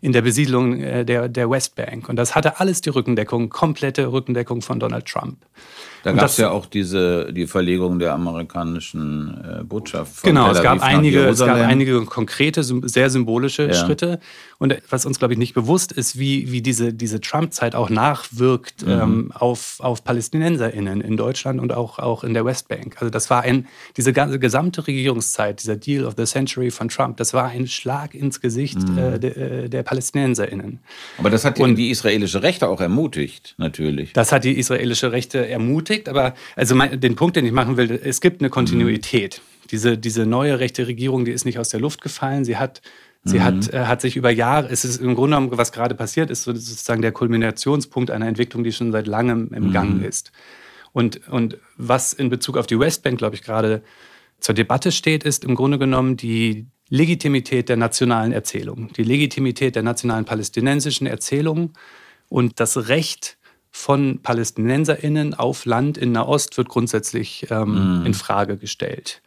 [0.00, 2.08] in der Besiedlung äh, der, der Westbank.
[2.08, 5.38] Und das hatte alles die Rückendeckung, komplette Rückendeckung von Donald Trump.
[6.12, 10.22] Da gab es ja auch diese, die Verlegung der amerikanischen äh, Botschaft.
[10.22, 13.74] genau, es gab, einige, es gab einige konkrete, sehr symbolische ja.
[13.74, 14.20] Schritte.
[14.58, 18.84] Und was uns, glaube ich, nicht bewusst ist, wie, wie diese, diese Trump-Zeit auch nachwirkt
[18.84, 18.90] mhm.
[18.90, 22.96] ähm, auf, auf PalästinenserInnen in Deutschland und auch, auch in der Westbank.
[22.98, 23.66] Also das war ein,
[23.96, 28.14] diese ganze gesamte Regierungszeit, dieser Deal of the Century von Trump, das war ein Schlag
[28.14, 28.98] ins Gesicht mhm.
[28.98, 30.80] äh, der, äh, der PalästinenserInnen.
[31.18, 34.12] Aber das hat und, die israelische Rechte auch ermutigt, natürlich.
[34.12, 37.76] Das hat die israelische Rechte ermutigt beschäftigt, aber also mein, den Punkt, den ich machen
[37.76, 39.40] will, es gibt eine Kontinuität.
[39.40, 39.68] Mhm.
[39.70, 42.44] Diese, diese neue rechte Regierung, die ist nicht aus der Luft gefallen.
[42.44, 42.80] Sie hat
[43.24, 43.42] Sie mhm.
[43.42, 46.44] hat, äh, hat sich über Jahre, es ist im Grunde genommen, was gerade passiert ist,
[46.44, 49.72] sozusagen der Kulminationspunkt einer Entwicklung, die schon seit langem im mhm.
[49.72, 50.30] Gang ist.
[50.92, 53.82] Und, und was in Bezug auf die Westbank, glaube ich, gerade
[54.38, 59.82] zur Debatte steht, ist im Grunde genommen die Legitimität der nationalen Erzählung, die Legitimität der
[59.82, 61.72] nationalen palästinensischen Erzählung
[62.28, 63.37] und das Recht
[63.78, 68.06] von PalästinenserInnen auf Land in Nahost wird grundsätzlich ähm, mm.
[68.06, 69.22] in Frage gestellt.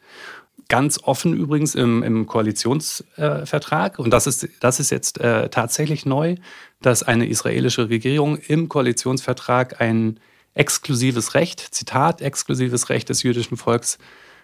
[0.68, 6.04] Ganz offen übrigens im, im Koalitionsvertrag, äh, und das ist, das ist jetzt äh, tatsächlich
[6.04, 6.36] neu,
[6.82, 10.20] dass eine israelische Regierung im Koalitionsvertrag ein
[10.52, 13.96] exklusives Recht, Zitat, exklusives Recht des jüdischen Volks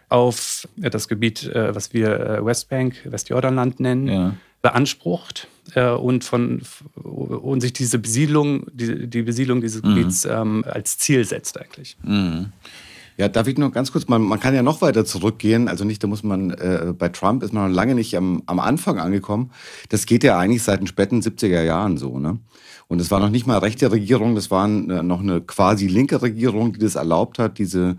[0.09, 6.63] auf das Gebiet, äh, was wir äh, Westbank, Westjordanland nennen, ja beansprucht äh, und, von,
[6.95, 9.95] und sich diese Besiedlung, die, die Besiedlung dieses mhm.
[9.95, 11.97] Gebiets ähm, als Ziel setzt eigentlich.
[12.03, 12.53] Mhm.
[13.19, 15.67] Ja, darf ich nur ganz kurz, man, man kann ja noch weiter zurückgehen.
[15.67, 18.61] Also nicht, da muss man, äh, bei Trump ist man noch lange nicht am, am
[18.61, 19.51] Anfang angekommen.
[19.89, 22.39] Das geht ja eigentlich seit den späten 70er Jahren so, ne?
[22.87, 26.23] Und es war noch nicht mal rechte Regierung, das war äh, noch eine quasi linke
[26.23, 27.99] Regierung, die das erlaubt hat, diese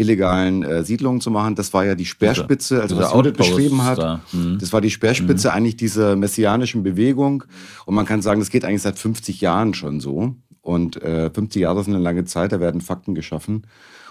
[0.00, 1.54] illegalen äh, Siedlungen zu machen.
[1.54, 4.20] Das war ja die Speerspitze, also was Audit beschrieben hat.
[4.32, 4.58] Mhm.
[4.58, 5.54] Das war die Speerspitze mhm.
[5.54, 7.44] eigentlich dieser messianischen Bewegung.
[7.86, 10.34] Und man kann sagen, das geht eigentlich seit 50 Jahren schon so.
[10.62, 13.66] Und äh, 50 Jahre sind eine lange Zeit, da werden Fakten geschaffen.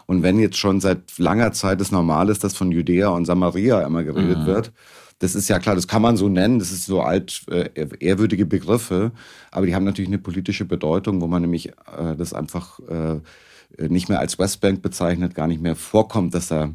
[0.06, 3.82] Und wenn jetzt schon seit langer Zeit es normal ist, dass von Judäa und Samaria
[3.82, 4.46] immer geredet mhm.
[4.48, 4.72] wird,
[5.20, 8.46] das ist ja klar, das kann man so nennen, das ist so alt, äh, ehrwürdige
[8.46, 9.12] Begriffe,
[9.52, 13.20] aber die haben natürlich eine politische Bedeutung, wo man nämlich äh, das einfach äh,
[13.78, 16.74] nicht mehr als Westbank bezeichnet, gar nicht mehr vorkommt, dass da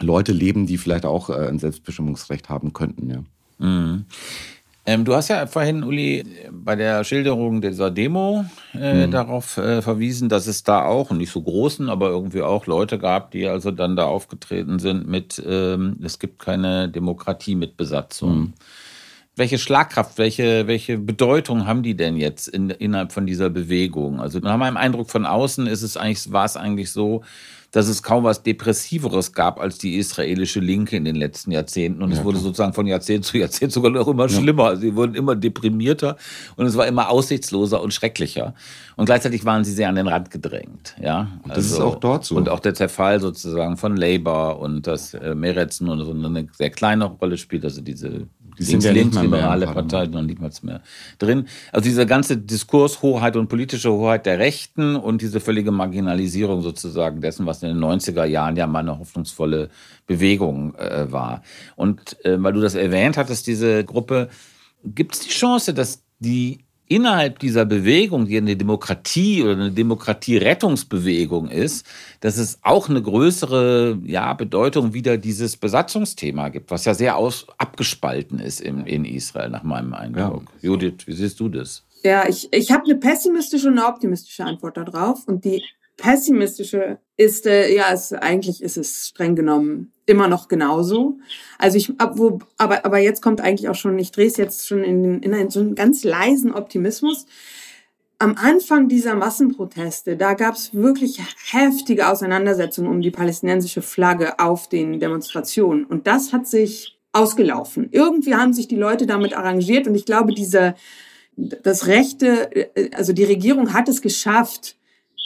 [0.00, 3.10] Leute leben, die vielleicht auch äh, ein Selbstbestimmungsrecht haben könnten.
[3.10, 3.24] Ja.
[3.58, 4.06] Mhm.
[4.86, 8.44] Ähm, du hast ja vorhin, Uli, bei der Schilderung dieser Demo
[8.74, 9.10] äh, mhm.
[9.10, 13.30] darauf äh, verwiesen, dass es da auch, nicht so großen, aber irgendwie auch Leute gab,
[13.30, 18.38] die also dann da aufgetreten sind mit, ähm, es gibt keine Demokratie mit Besatzung.
[18.38, 18.52] Mhm.
[19.36, 24.20] Welche Schlagkraft, welche, welche Bedeutung haben die denn jetzt in, innerhalb von dieser Bewegung?
[24.20, 27.22] Also nach meinem Eindruck von außen ist es eigentlich, war es eigentlich so,
[27.74, 32.02] dass es kaum was Depressiveres gab als die israelische Linke in den letzten Jahrzehnten.
[32.02, 34.74] Und ja, es wurde sozusagen von Jahrzehnt zu Jahrzehnt sogar noch immer schlimmer.
[34.74, 34.76] Ja.
[34.76, 36.16] Sie wurden immer deprimierter
[36.54, 38.54] und es war immer aussichtsloser und schrecklicher.
[38.94, 40.94] Und gleichzeitig waren sie sehr an den Rand gedrängt.
[41.02, 42.36] Ja, das also, ist auch dort so.
[42.36, 46.70] Und auch der Zerfall sozusagen von Labour und dass äh, Meretzen und so eine sehr
[46.70, 50.80] kleine Rolle spielt, also diese die links, ja linksliberale Partei noch nicht mal mehr
[51.18, 51.46] drin.
[51.72, 57.20] Also dieser ganze Diskurs Hoheit und politische Hoheit der Rechten und diese völlige Marginalisierung sozusagen
[57.20, 59.70] dessen, was in den 90er Jahren ja mal eine hoffnungsvolle
[60.06, 61.42] Bewegung äh, war.
[61.76, 64.28] Und äh, weil du das erwähnt hattest, diese Gruppe,
[64.84, 71.48] gibt es die Chance, dass die innerhalb dieser Bewegung, die eine Demokratie oder eine Demokratierettungsbewegung
[71.48, 71.86] ist,
[72.20, 77.46] dass es auch eine größere ja, Bedeutung wieder dieses Besatzungsthema gibt, was ja sehr aus,
[77.58, 80.44] abgespalten ist in, in Israel, nach meinem Eindruck.
[80.60, 80.70] Ja.
[80.70, 81.82] Judith, wie siehst du das?
[82.04, 85.26] Ja, ich, ich habe eine pessimistische und eine optimistische Antwort darauf.
[85.26, 85.62] Und die
[85.96, 91.18] pessimistische ist, äh, ja, es, eigentlich ist es streng genommen immer noch genauso.
[91.58, 94.66] Also ich, ab, wo, aber, aber jetzt kommt eigentlich auch schon, ich drehe es jetzt
[94.66, 97.26] schon in, in einen, so einen ganz leisen Optimismus.
[98.18, 104.68] Am Anfang dieser Massenproteste, da gab es wirklich heftige Auseinandersetzungen um die palästinensische Flagge auf
[104.68, 105.84] den Demonstrationen.
[105.84, 107.88] Und das hat sich ausgelaufen.
[107.92, 110.74] Irgendwie haben sich die Leute damit arrangiert und ich glaube, diese,
[111.36, 114.76] das Rechte, äh, also die Regierung hat es geschafft,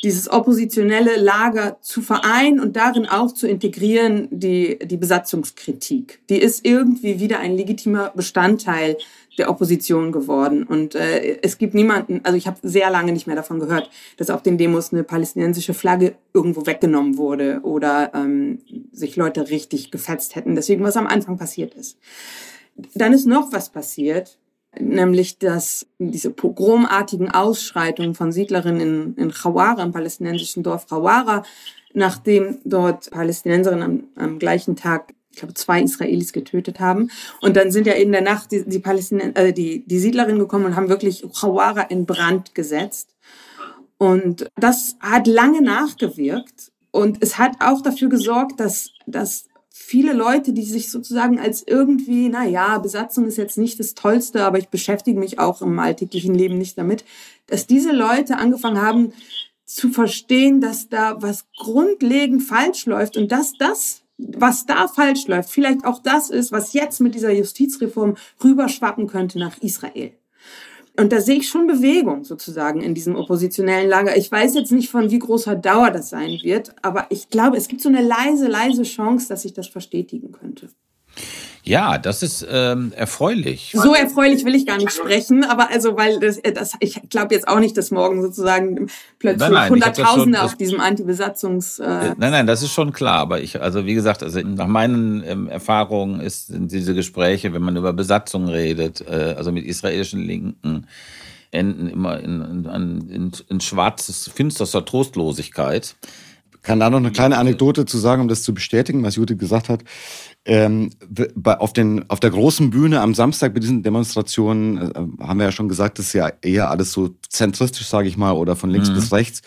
[0.05, 6.21] dieses oppositionelle Lager zu vereinen und darin auch zu integrieren, die, die Besatzungskritik.
[6.29, 8.97] Die ist irgendwie wieder ein legitimer Bestandteil
[9.39, 10.65] der Opposition geworden.
[10.65, 14.31] Und äh, es gibt niemanden, also ich habe sehr lange nicht mehr davon gehört, dass
[14.31, 18.61] auf den Demos eine palästinensische Flagge irgendwo weggenommen wurde oder ähm,
[18.93, 20.55] sich Leute richtig gefetzt hätten.
[20.55, 21.99] Deswegen, was am Anfang passiert ist.
[22.95, 24.39] Dann ist noch was passiert,
[24.81, 31.43] nämlich dass diese pogromartigen Ausschreitungen von Siedlerinnen in, in Khawara, im palästinensischen Dorf Khawara,
[31.95, 33.83] nachdem dort Palästinenserinnen
[34.17, 37.11] am, am gleichen Tag ich glaube, zwei Israelis getötet haben.
[37.41, 40.65] Und dann sind ja in der Nacht die, die, Palästin äh, die, die Siedlerinnen gekommen
[40.65, 43.15] und haben wirklich Khawara in Brand gesetzt.
[43.99, 46.73] Und das hat lange nachgewirkt.
[46.91, 49.48] Und es hat auch dafür gesorgt, dass, dass
[49.89, 54.45] viele Leute, die sich sozusagen als irgendwie, na ja, Besatzung ist jetzt nicht das Tollste,
[54.45, 57.07] aber ich beschäftige mich auch im alltäglichen Leben nicht damit,
[57.47, 59.15] dass diese Leute angefangen haben
[59.65, 65.49] zu verstehen, dass da was grundlegend falsch läuft und dass das, was da falsch läuft,
[65.49, 70.13] vielleicht auch das ist, was jetzt mit dieser Justizreform rüberschwappen könnte nach Israel.
[70.99, 74.17] Und da sehe ich schon Bewegung sozusagen in diesem oppositionellen Lager.
[74.17, 77.69] Ich weiß jetzt nicht, von wie großer Dauer das sein wird, aber ich glaube, es
[77.69, 80.69] gibt so eine leise, leise Chance, dass sich das verstetigen könnte.
[81.69, 83.75] Ja, das ist ähm, erfreulich.
[83.75, 87.35] So erfreulich will ich gar nicht sprechen, aber also, weil das, äh, das ich glaube
[87.35, 91.79] jetzt auch nicht, dass morgen sozusagen plötzlich nein, nein, Hunderttausende auf diesem Antibesatzungs.
[91.79, 93.19] Äh nein, nein, das ist schon klar.
[93.19, 97.63] Aber ich, also wie gesagt, also nach meinen ähm, Erfahrungen ist sind diese Gespräche, wenn
[97.63, 100.87] man über Besatzung redet, äh, also mit israelischen Linken,
[101.51, 105.97] enden immer in, in, in, in schwarzes, finsterster Trostlosigkeit.
[106.55, 109.39] Ich kann da noch eine kleine Anekdote zu sagen, um das zu bestätigen, was Judith
[109.39, 109.83] gesagt hat
[110.45, 110.91] ähm,
[111.45, 115.53] auf, den, auf der großen Bühne am Samstag bei diesen Demonstrationen äh, haben wir ja
[115.53, 118.89] schon gesagt, das ist ja eher alles so zentristisch, sage ich mal, oder von links
[118.89, 118.95] mhm.
[118.95, 119.43] bis rechts.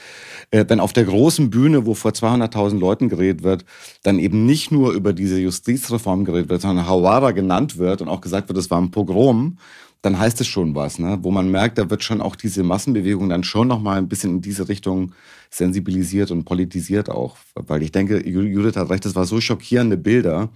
[0.51, 3.65] Äh, wenn auf der großen Bühne, wo vor 200.000 Leuten geredet wird,
[4.03, 8.21] dann eben nicht nur über diese Justizreform geredet wird, sondern Hawara genannt wird und auch
[8.21, 9.57] gesagt wird, das war ein Pogrom,
[10.03, 11.19] dann heißt es schon was, ne?
[11.21, 14.41] wo man merkt, da wird schon auch diese Massenbewegung dann schon nochmal ein bisschen in
[14.41, 15.13] diese Richtung
[15.49, 17.37] sensibilisiert und politisiert auch.
[17.55, 20.49] Weil ich denke, Judith hat recht, das war so schockierende Bilder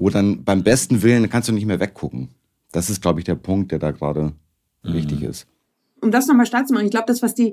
[0.00, 2.30] wo dann beim besten Willen kannst du nicht mehr weggucken.
[2.72, 4.32] Das ist, glaube ich, der Punkt, der da gerade
[4.82, 4.94] mhm.
[4.94, 5.46] wichtig ist.
[6.00, 7.52] Um das nochmal stark zu machen, ich glaube, das, was die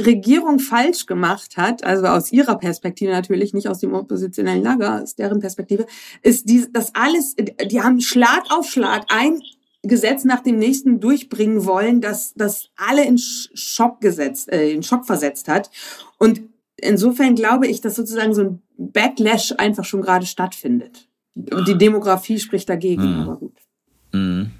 [0.00, 5.14] Regierung falsch gemacht hat, also aus ihrer Perspektive natürlich, nicht aus dem oppositionellen Lager, aus
[5.14, 5.86] deren Perspektive,
[6.22, 9.40] ist die, das alles, die haben Schlag auf Schlag ein
[9.82, 15.06] Gesetz nach dem nächsten durchbringen wollen, dass das alle in Schock gesetzt, äh, in Schock
[15.06, 15.70] versetzt hat.
[16.18, 16.42] Und
[16.76, 21.09] insofern glaube ich, dass sozusagen so ein Backlash einfach schon gerade stattfindet.
[21.34, 23.20] Die Demografie spricht dagegen, mhm.
[23.20, 23.56] aber gut.
[24.12, 24.50] Mhm.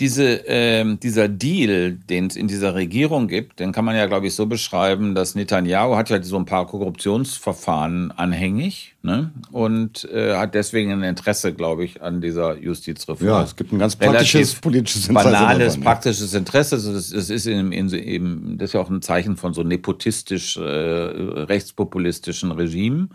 [0.00, 4.26] Diese, äh, dieser Deal, den es in dieser Regierung gibt, den kann man ja, glaube
[4.26, 9.30] ich, so beschreiben, dass Netanyahu hat ja so ein paar Korruptionsverfahren anhängig ne?
[9.52, 13.28] und äh, hat deswegen ein Interesse, glaube ich, an dieser Justizreform.
[13.28, 15.30] Ja, es gibt ein ganz praktisches Relativ politisches Interesse.
[15.30, 15.90] Banales, daran, ja.
[15.90, 16.74] praktisches Interesse.
[16.76, 19.62] Also das, das ist in, in, eben, das ist ja auch ein Zeichen von so
[19.62, 23.10] nepotistisch, äh, rechtspopulistischen Regimen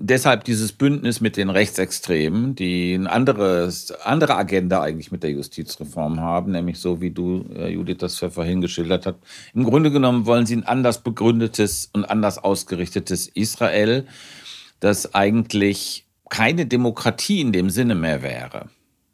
[0.00, 6.20] deshalb dieses Bündnis mit den Rechtsextremen, die eine anderes, andere Agenda eigentlich mit der Justizreform
[6.20, 9.16] haben, nämlich so wie du, äh, Judith, das vorhin geschildert hast.
[9.54, 14.06] Im Grunde genommen wollen sie ein anders begründetes und anders ausgerichtetes Israel,
[14.80, 18.66] das eigentlich keine Demokratie in dem Sinne mehr wäre,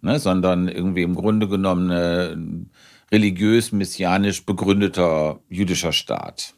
[0.02, 2.70] ne, sondern irgendwie im Grunde genommen
[3.10, 6.54] religiös-messianisch begründeter jüdischer Staat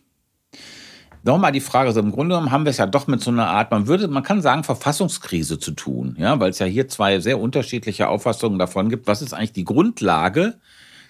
[1.28, 3.46] nochmal die Frage, also im Grunde genommen haben wir es ja doch mit so einer
[3.46, 7.20] Art, man würde, man kann sagen, Verfassungskrise zu tun, ja, weil es ja hier zwei
[7.20, 10.58] sehr unterschiedliche Auffassungen davon gibt, was ist eigentlich die Grundlage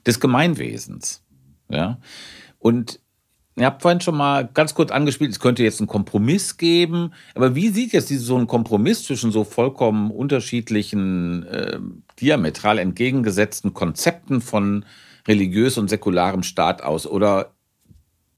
[0.07, 1.23] des Gemeinwesens,
[1.71, 1.99] ja.
[2.59, 3.01] Und
[3.57, 7.13] Ihr habt vorhin schon mal ganz kurz angespielt, es könnte jetzt einen Kompromiss geben.
[7.35, 11.81] Aber wie sieht jetzt so ein Kompromiss zwischen so vollkommen unterschiedlichen, äh,
[12.21, 14.85] diametral entgegengesetzten Konzepten von
[15.27, 17.05] religiös und säkularem Staat aus?
[17.09, 17.58] Oder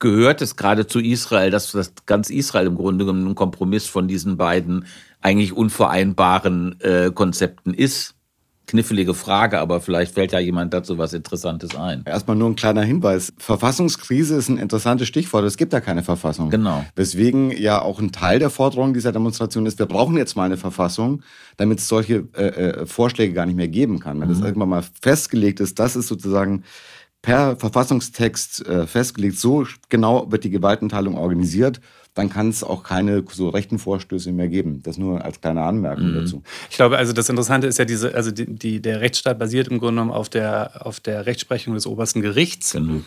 [0.00, 4.08] gehört es gerade zu Israel, dass das ganz Israel im Grunde genommen ein Kompromiss von
[4.08, 4.86] diesen beiden
[5.20, 8.16] eigentlich unvereinbaren äh, Konzepten ist?
[8.66, 12.04] Knifflige Frage, aber vielleicht fällt ja jemand dazu was Interessantes ein.
[12.06, 13.32] Erstmal nur ein kleiner Hinweis.
[13.36, 15.44] Verfassungskrise ist ein interessantes Stichwort.
[15.44, 16.50] Es gibt ja keine Verfassung.
[16.50, 16.84] Genau.
[16.94, 20.56] Weswegen ja auch ein Teil der Forderung dieser Demonstration ist, wir brauchen jetzt mal eine
[20.56, 21.22] Verfassung,
[21.56, 24.20] damit es solche äh, äh, Vorschläge gar nicht mehr geben kann.
[24.20, 24.34] Wenn mhm.
[24.34, 26.62] das irgendwann mal festgelegt ist, das ist sozusagen
[27.22, 31.80] per Verfassungstext äh, festgelegt, so genau wird die Gewaltenteilung organisiert,
[32.14, 34.82] dann kann es auch keine so rechten Vorstöße mehr geben.
[34.82, 36.14] Das nur als kleine Anmerkung mhm.
[36.14, 36.42] dazu.
[36.70, 39.78] Ich glaube, also das Interessante ist ja diese, also die, die, der Rechtsstaat basiert im
[39.78, 42.72] Grunde genommen auf der, auf der Rechtsprechung des obersten Gerichts.
[42.72, 43.00] Genau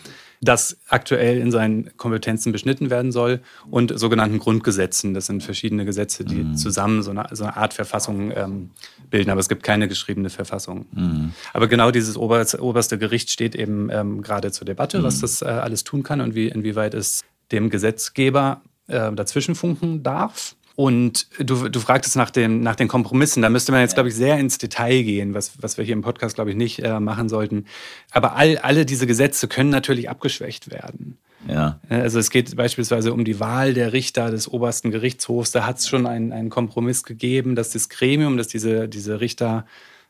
[0.44, 3.40] das aktuell in seinen Kompetenzen beschnitten werden soll
[3.70, 5.14] und sogenannten Grundgesetzen.
[5.14, 6.56] Das sind verschiedene Gesetze, die mhm.
[6.56, 8.70] zusammen so eine, so eine, Art Verfassung ähm,
[9.10, 10.86] bilden, aber es gibt keine geschriebene Verfassung.
[10.92, 11.32] Mhm.
[11.52, 15.02] Aber genau dieses oberste, oberste Gericht steht eben ähm, gerade zur Debatte, mhm.
[15.04, 20.02] was das äh, alles tun kann und wie, inwieweit es dem Gesetzgeber äh, dazwischen funken
[20.02, 20.56] darf.
[20.76, 23.42] Und du, du fragtest nach, dem, nach den Kompromissen.
[23.42, 26.02] Da müsste man jetzt, glaube ich, sehr ins Detail gehen, was, was wir hier im
[26.02, 27.66] Podcast, glaube ich, nicht äh, machen sollten.
[28.10, 31.16] Aber all, alle diese Gesetze können natürlich abgeschwächt werden.
[31.48, 31.78] Ja.
[31.88, 35.52] Äh, also es geht beispielsweise um die Wahl der Richter des obersten Gerichtshofs.
[35.52, 39.66] Da hat es schon einen, einen Kompromiss gegeben, dass das Gremium, dass diese, diese Richter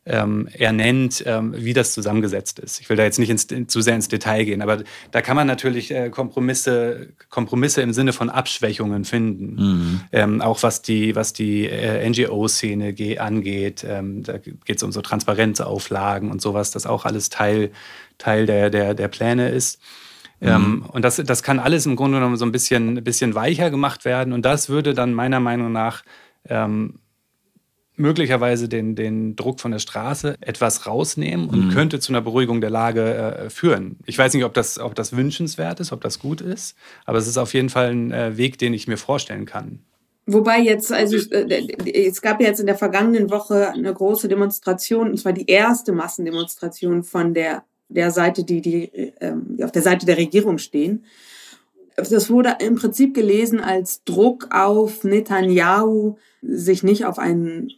[0.07, 2.81] ähm, er nennt, ähm, wie das zusammengesetzt ist.
[2.81, 5.47] Ich will da jetzt nicht ins, zu sehr ins Detail gehen, aber da kann man
[5.47, 9.55] natürlich äh, Kompromisse, Kompromisse im Sinne von Abschwächungen finden.
[9.55, 10.01] Mhm.
[10.13, 13.85] Ähm, auch was die, was die äh, NGO-Szene angeht.
[13.89, 17.71] Ähm, da geht es um so Transparenzauflagen und sowas, das auch alles Teil,
[18.19, 19.81] Teil der, der, der Pläne ist.
[20.41, 20.49] Mhm.
[20.49, 24.05] Ähm, und das, das kann alles im Grunde genommen so ein bisschen, bisschen weicher gemacht
[24.05, 24.35] werden.
[24.35, 26.03] Und das würde dann meiner Meinung nach
[26.47, 26.99] ähm,
[27.97, 31.71] möglicherweise den, den Druck von der Straße etwas rausnehmen und mhm.
[31.71, 33.99] könnte zu einer Beruhigung der Lage äh, führen.
[34.07, 37.29] Ich weiß nicht, ob das, ob das wünschenswert ist, ob das gut ist, aber es
[37.29, 39.81] ist auf jeden Fall ein äh, Weg, den ich mir vorstellen kann.
[40.27, 45.11] Wobei jetzt, also äh, es gab ja jetzt in der vergangenen Woche eine große Demonstration,
[45.11, 48.85] und zwar die erste Massendemonstration von der, der Seite, die, die,
[49.21, 51.05] ähm, die auf der Seite der Regierung stehen.
[51.97, 57.71] Das wurde im Prinzip gelesen als Druck auf Netanyahu, sich nicht auf einen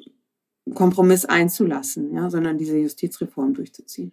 [0.75, 4.13] Kompromiss einzulassen, ja, sondern diese Justizreform durchzuziehen.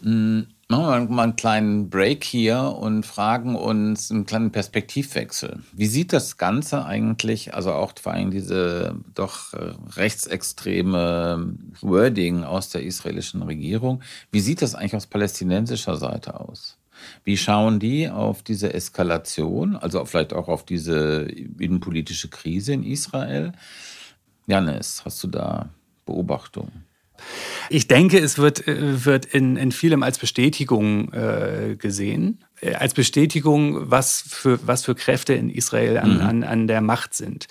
[0.00, 0.48] Mhm.
[0.70, 5.60] Machen wir mal einen kleinen Break hier und fragen uns einen kleinen Perspektivwechsel.
[5.72, 12.68] Wie sieht das Ganze eigentlich, also auch vor allem diese doch äh, rechtsextreme Wording aus
[12.68, 16.77] der israelischen Regierung, wie sieht das eigentlich aus palästinensischer Seite aus?
[17.24, 23.52] Wie schauen die auf diese Eskalation, also vielleicht auch auf diese innenpolitische Krise in Israel?
[24.46, 25.68] Janis, hast du da
[26.06, 26.84] Beobachtungen?
[27.68, 32.44] Ich denke, es wird, äh, wird in, in vielem als Bestätigung äh, gesehen.
[32.60, 36.20] Äh, als Bestätigung, was für, was für Kräfte in Israel an, mhm.
[36.20, 37.46] an, an der Macht sind.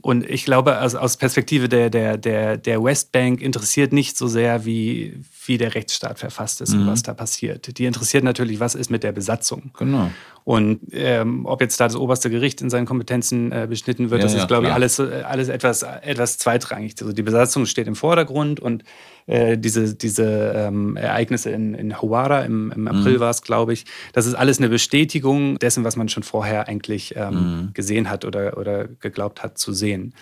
[0.00, 4.64] Und ich glaube, also aus Perspektive der, der, der, der Westbank interessiert nicht so sehr,
[4.64, 6.80] wie, wie der Rechtsstaat verfasst ist mhm.
[6.80, 7.76] und was da passiert.
[7.76, 9.70] Die interessiert natürlich, was ist mit der Besatzung.
[9.78, 10.10] Genau.
[10.44, 14.26] Und ähm, ob jetzt da das oberste Gericht in seinen Kompetenzen äh, beschnitten wird, ja,
[14.26, 16.94] das ist, glaube ich, alles, alles etwas, etwas zweitrangig.
[16.98, 18.84] Also die Besatzung steht im Vordergrund und
[19.26, 23.20] äh, diese, diese ähm, Ereignisse in, in Hawara im, im April mhm.
[23.20, 27.14] war es, glaube ich, das ist alles eine Bestätigung dessen, was man schon vorher eigentlich
[27.16, 27.70] ähm, mhm.
[27.74, 30.14] gesehen hat oder, oder geglaubt hat zu sehen.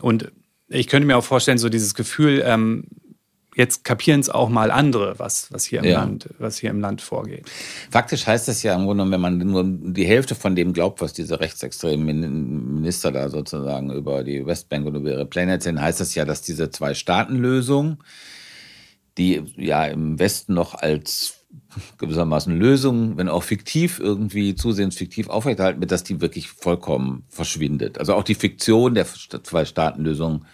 [0.00, 0.32] Und
[0.68, 2.84] ich könnte mir auch vorstellen, so dieses Gefühl, ähm,
[3.54, 6.00] jetzt kapieren es auch mal andere, was, was, hier im Ja.
[6.00, 7.46] Land, was hier im Land vorgeht.
[7.90, 11.00] Faktisch heißt das ja im Grunde, genommen, wenn man nur die Hälfte von dem glaubt,
[11.00, 15.80] was diese rechtsextremen Min- Minister da sozusagen über die Westbank und über ihre Pläne erzählen,
[15.80, 18.02] heißt das ja, dass diese Zwei-Staaten-Lösung,
[19.18, 21.46] die ja im Westen noch als
[21.98, 27.98] gewissermaßen Lösung, wenn auch fiktiv irgendwie zusehends fiktiv aufrechterhalten wird, dass die wirklich vollkommen verschwindet.
[27.98, 30.44] Also auch die Fiktion der Zwei-Staaten-Lösung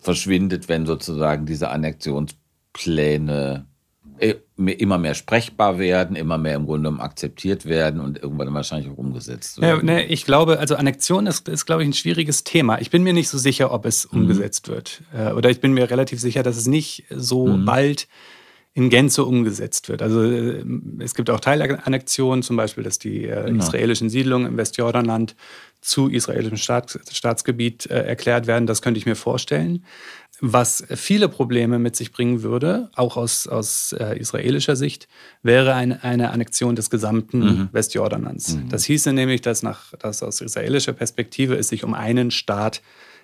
[0.00, 3.66] verschwindet, wenn sozusagen diese Annexionspläne
[4.56, 8.96] immer mehr sprechbar werden, immer mehr im Grunde genommen akzeptiert werden und irgendwann wahrscheinlich auch
[8.98, 9.86] umgesetzt Ja, werden.
[9.86, 12.80] ne, ich glaube, also Annexion ist, ist, glaube ich, ein schwieriges Thema.
[12.80, 15.02] Ich bin mir nicht so sicher, ob es umgesetzt wird.
[15.12, 18.06] Äh, Oder ich bin mir relativ sicher, dass es nicht so bald
[18.76, 20.02] in Gänze umgesetzt wird.
[20.02, 20.64] Also äh,
[21.00, 23.62] es gibt auch Teilannexionen, zum Beispiel, dass die äh, Genau.
[23.64, 25.34] israelischen Siedlungen im Westjordanland
[25.80, 28.66] zu israelischem Staats, Staatsgebiet äh, erklärt werden.
[28.66, 29.84] Das könnte ich mir vorstellen.
[30.40, 35.08] Was viele Probleme mit sich bringen würde, auch aus, aus äh, israelischer Sicht,
[35.42, 38.58] wäre eine, eine Annexion des gesamten Westjordanlands.
[38.68, 42.82] Das hieße nämlich, dass, nach, dass aus israelischer Perspektive es sich um einen Staat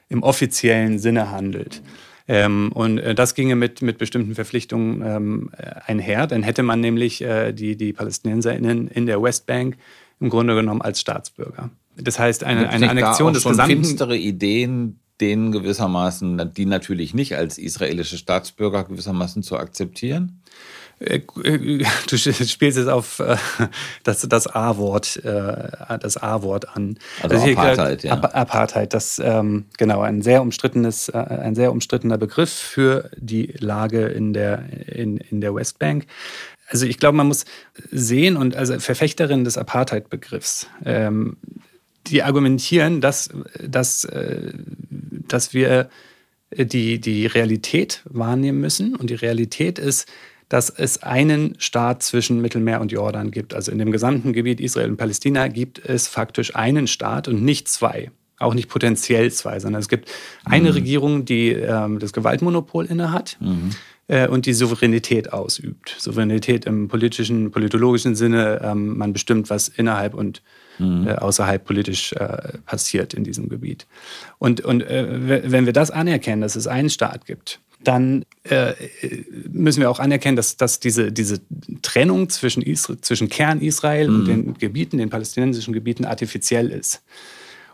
[0.09, 1.83] im offiziellen Sinne handelt.
[2.29, 6.29] Ähm, und äh, das ginge mit, mit bestimmten Verpflichtungen ähm, äh, einher.
[6.29, 9.77] Dann hätte man nämlich äh, die, die PalästinenserInnen in der Westbank
[10.21, 11.71] im Grunde genommen als Staatsbürger.
[11.97, 16.53] Das heißt, eine, eine nicht da Annexion auch des schon gesamten finstere Ideen, denen gewissermaßen,
[16.55, 20.41] die natürlich nicht als israelische Staatsbürger gewissermaßen zu akzeptieren?
[20.99, 21.21] Äh,
[22.09, 23.37] Du spielst jetzt auf äh,
[24.05, 26.99] das, das A-Wort, äh, das A-Wort an.
[27.23, 28.13] Also hier- Apartheid, ja.
[28.13, 34.07] Ap- Apartheid, das ähm, genau ein sehr umstrittenes, ein sehr umstrittener Begriff für die Lage
[34.09, 36.07] in der in, in der Westbank.
[36.69, 37.47] Also ich glaube, man muss
[37.91, 41.37] sehen und also Verfechterin des Apartheid-Begriffs, ähm,
[42.07, 43.31] die argumentieren, dass,
[43.63, 44.53] dass, äh,
[45.29, 45.91] dass wir
[46.57, 48.97] die, die Realität wahrnehmen müssen.
[48.97, 50.09] Und die Realität ist,
[50.49, 53.55] dass es einen Staat zwischen Mittelmeer und Jordan gibt.
[53.55, 57.69] Also in dem gesamten Gebiet Israel und Palästina gibt es faktisch einen Staat und nicht
[57.69, 58.11] zwei.
[58.39, 60.11] Auch nicht potenziell zwei, sondern es gibt
[60.45, 63.39] eine Regierung, die ähm, das Gewaltmonopol innehat
[64.09, 65.95] äh, und die Souveränität ausübt.
[65.99, 70.43] Souveränität im politischen, politologischen Sinne, ähm, man bestimmt, was innerhalb und
[70.81, 73.87] äh, außerhalb politisch äh, passiert in diesem Gebiet.
[74.39, 78.75] Und, und äh, wenn wir das anerkennen, dass es einen Staat gibt, dann äh,
[79.51, 81.41] müssen wir auch anerkennen, dass, dass diese, diese
[81.83, 87.03] Trennung zwischen, Isra zwischen Kern-Israel und den Gebieten, den palästinensischen Gebieten, artifiziell ist.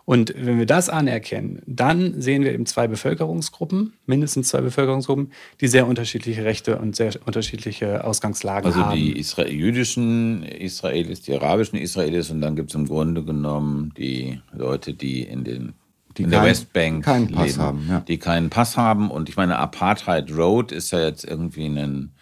[0.06, 5.66] Und wenn wir das anerkennen, dann sehen wir eben zwei Bevölkerungsgruppen, mindestens zwei Bevölkerungsgruppen, die
[5.66, 8.96] sehr unterschiedliche Rechte und sehr unterschiedliche Ausgangslagen Also haben.
[8.96, 14.40] die Isra jüdischen Israelis, die arabischen Israelis und dann gibt es im Grunde genommen die
[14.52, 15.72] Leute, die in, den,
[16.16, 18.00] Die in der kein- Westbank keinen Pass leben, haben, ja.
[18.00, 19.10] die keinen Pass haben.
[19.10, 22.12] Und ich meine, Apartheid Road ist ja jetzt irgendwie ein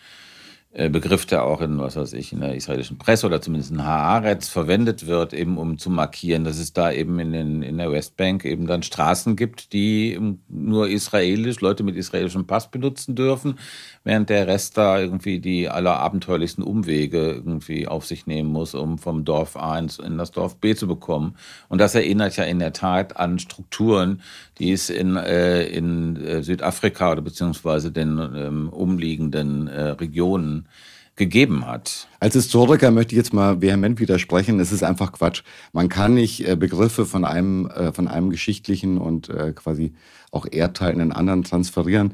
[0.75, 4.49] Begriff, der auch in, was weiß ich, in der israelischen Presse oder zumindest in Haaretz
[4.49, 8.45] verwendet wird, eben um zu markieren, dass es da eben in, den, in der Westbank
[8.45, 10.19] eben dann Straßen gibt, die
[10.49, 13.61] nur israelisch, Leute mit israelischem Pass benutzen dürfen,
[14.05, 19.25] während der Rest da irgendwie die allerabenteuerlichsten Umwege irgendwie auf sich nehmen muss, um vom
[19.25, 21.37] Dorf A ins, in das Dorf B zu bekommen.
[21.69, 24.21] Und das erinnert ja in der Tat an Strukturen,
[24.59, 30.69] die es in, äh, in äh, Südafrika oder beziehungsweise den ähm, umliegenden äh, Regionen
[31.17, 32.09] gegeben hat.
[32.19, 34.59] Als Historiker möchte ich jetzt mal vehement widersprechen.
[34.59, 35.45] Es ist einfach Quatsch.
[35.73, 39.95] Man kann nicht äh, Begriffe von einem, äh, von einem geschichtlichen und quasi
[40.31, 42.13] auch Erdteil in den anderen transferieren.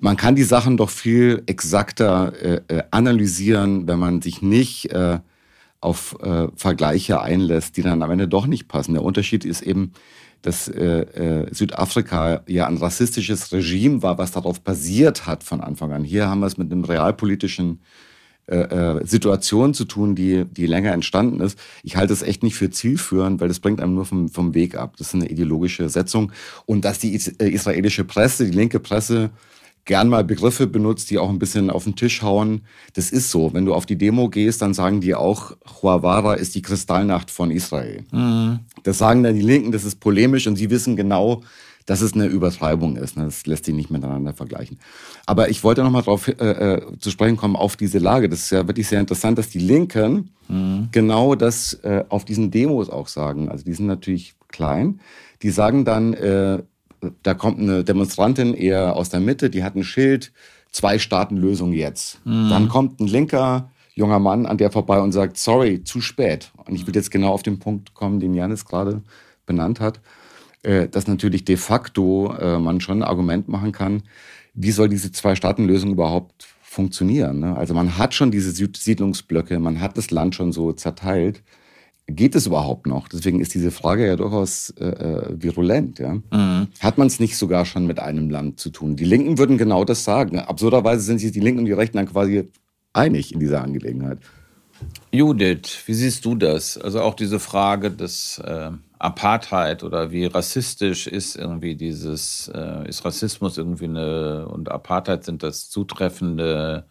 [0.00, 5.20] Man kann die Sachen doch viel exakter äh, äh, analysieren, wenn man sich nicht äh,
[5.80, 8.94] auf äh, Vergleiche einlässt, die dann am Ende doch nicht passen.
[8.94, 9.92] Der Unterschied ist eben,
[10.42, 15.92] dass äh, äh, Südafrika ja ein rassistisches Regime war, was darauf basiert hat von Anfang
[15.92, 16.04] an.
[16.04, 17.80] Hier haben wir es mit einem realpolitischen
[19.04, 21.58] Situation zu tun, die, die länger entstanden ist.
[21.82, 24.74] Ich halte es echt nicht für zielführend, weil das bringt einem nur vom, vom Weg
[24.74, 24.98] ab.
[24.98, 26.30] Das ist eine ideologische Setzung.
[26.66, 29.30] Und dass die is israelische Presse, die linke Presse,
[29.84, 32.62] gern mal Begriffe benutzt, die auch ein bisschen auf den Tisch hauen.
[32.94, 33.52] Das ist so.
[33.52, 37.50] Wenn du auf die Demo gehst, dann sagen die auch, Huawara ist die Kristallnacht von
[37.50, 38.04] Israel.
[38.82, 41.42] Das sagen dann die Linken, das ist polemisch und sie wissen genau,
[41.86, 43.18] dass es eine Übertreibung ist.
[43.18, 44.78] Das lässt sich nicht miteinander vergleichen.
[45.26, 48.30] Aber ich wollte noch mal darauf äh, äh, zu sprechen kommen, auf diese Lage.
[48.30, 50.30] Das ist ja wirklich sehr interessant, dass die Linken
[50.92, 53.48] genau das äh, auf diesen Demos auch sagen.
[53.50, 55.00] Also die sind natürlich klein.
[55.42, 56.62] Die sagen dann, äh,
[57.22, 60.32] da kommt eine Demonstrantin eher aus der Mitte, die hat ein Schild,
[60.70, 62.20] zwei Staaten-Lösung jetzt.
[62.50, 66.50] Dann kommt ein linker junger Mann an der vorbei und sagt, sorry, zu spät.
[66.64, 69.02] Und ich will jetzt genau auf den Punkt kommen, den Janis gerade
[69.46, 70.00] benannt hat,
[70.62, 74.02] äh, dass natürlich de facto äh, man schon ein Argument machen kann,
[74.54, 77.40] wie soll diese Zwei-Staaten-Lösung überhaupt funktionieren?
[77.40, 77.56] Ne?
[77.56, 81.42] Also man hat schon diese Siedlungsblöcke, man hat das Land schon so zerteilt.
[82.06, 83.08] Geht es überhaupt noch?
[83.08, 85.98] Deswegen ist diese Frage ja durchaus äh, äh virulent.
[85.98, 86.14] Ja?
[86.14, 86.68] Mhm.
[86.80, 88.96] Hat man es nicht sogar schon mit einem Land zu tun?
[88.96, 90.38] Die Linken würden genau das sagen.
[90.38, 92.50] Absurderweise sind sich die Linken und die Rechten dann quasi
[92.92, 94.18] einig in dieser Angelegenheit.
[95.12, 96.76] Judith, wie siehst du das?
[96.76, 103.04] Also auch diese Frage des äh, Apartheid oder wie rassistisch ist irgendwie dieses, äh, ist
[103.04, 106.84] Rassismus irgendwie eine und Apartheid sind das zutreffende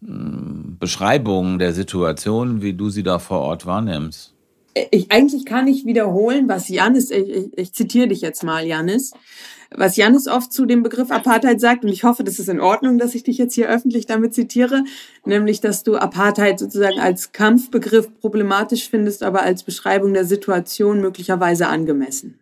[0.00, 4.34] Beschreibungen der Situation, wie du sie da vor Ort wahrnimmst?
[4.90, 9.12] Ich, eigentlich kann ich wiederholen, was Janis, ich, ich, ich zitiere dich jetzt mal, Janis,
[9.74, 12.98] was Janis oft zu dem Begriff Apartheid sagt, und ich hoffe, das ist in Ordnung,
[12.98, 14.84] dass ich dich jetzt hier öffentlich damit zitiere,
[15.24, 21.68] nämlich, dass du Apartheid sozusagen als Kampfbegriff problematisch findest, aber als Beschreibung der Situation möglicherweise
[21.68, 22.38] angemessen.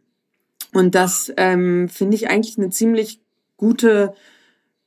[0.72, 3.20] Und das ähm, finde ich eigentlich eine ziemlich
[3.56, 4.33] gute, äh,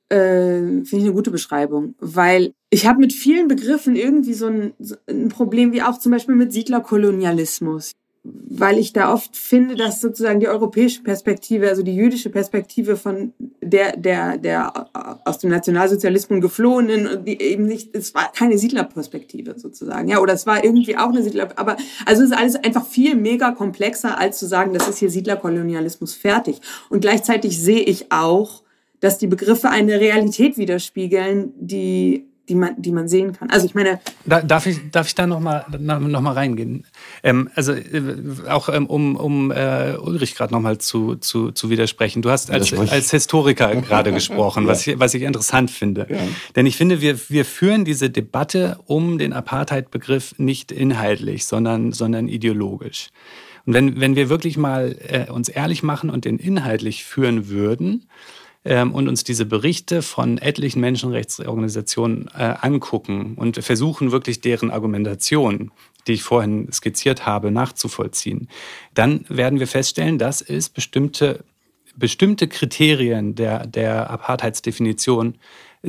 [0.10, 4.96] finde ich eine gute Beschreibung, weil ich habe mit vielen Begriffen irgendwie so ein, so
[5.10, 7.94] ein Problem, wie auch zum Beispiel mit Siedlerkolonialismus
[8.50, 13.34] weil ich da oft finde, dass sozusagen die europäische Perspektive, also die jüdische Perspektive von
[13.62, 14.88] der, der, der
[15.26, 20.46] aus dem Nationalsozialismus geflohenen, die eben nicht, es war keine Siedlerperspektive sozusagen, ja, oder es
[20.46, 24.40] war irgendwie auch eine Siedler, aber also es ist alles einfach viel mega komplexer, als
[24.40, 26.60] zu sagen, das ist hier Siedlerkolonialismus fertig.
[26.90, 28.64] Und gleichzeitig sehe ich auch,
[29.00, 33.50] dass die Begriffe eine Realität widerspiegeln, die die man, die man sehen kann.
[33.50, 34.00] Also ich meine.
[34.26, 36.86] Da, darf, ich, darf ich da nochmal noch mal reingehen?
[37.24, 38.16] Ähm, also äh,
[38.48, 42.22] auch ähm, um, um äh, Ulrich gerade nochmal zu, zu, zu widersprechen.
[42.22, 44.70] Du hast als, als Historiker gerade gesprochen, ja.
[44.70, 46.08] was, ich, was ich interessant finde.
[46.10, 46.18] Ja.
[46.56, 52.30] Denn ich finde, wir, wir führen diese Debatte um den Apartheid-Begriff nicht inhaltlich, sondern, sondern
[52.30, 53.10] ideologisch.
[53.66, 58.06] Und wenn, wenn wir wirklich mal äh, uns ehrlich machen und den inhaltlich führen würden,
[58.68, 65.72] ähm, und uns diese Berichte von etlichen Menschenrechtsorganisationen äh, angucken und versuchen wirklich deren Argumentation,
[66.06, 68.50] die ich vorhin skizziert habe, nachzuvollziehen,
[68.94, 71.46] dann werden wir feststellen, dass es bestimmte,
[71.96, 75.36] bestimmte Kriterien der, der Apartheidsdefinition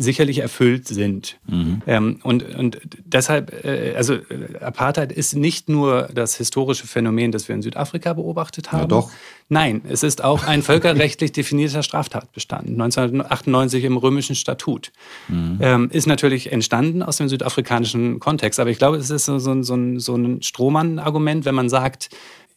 [0.00, 1.38] sicherlich erfüllt sind.
[1.46, 1.82] Mhm.
[1.86, 7.48] Ähm, und, und deshalb, äh, also äh, Apartheid ist nicht nur das historische Phänomen, das
[7.48, 8.82] wir in Südafrika beobachtet haben.
[8.82, 9.10] Ja, doch.
[9.50, 14.92] Nein, es ist auch ein völkerrechtlich definierter Straftatbestand, 1998 im römischen Statut.
[15.28, 15.58] Mhm.
[15.60, 18.60] Ähm, ist natürlich entstanden aus dem südafrikanischen Kontext.
[18.60, 22.10] Aber ich glaube, es ist so, so, so ein, so ein Strohmann-Argument, wenn man sagt,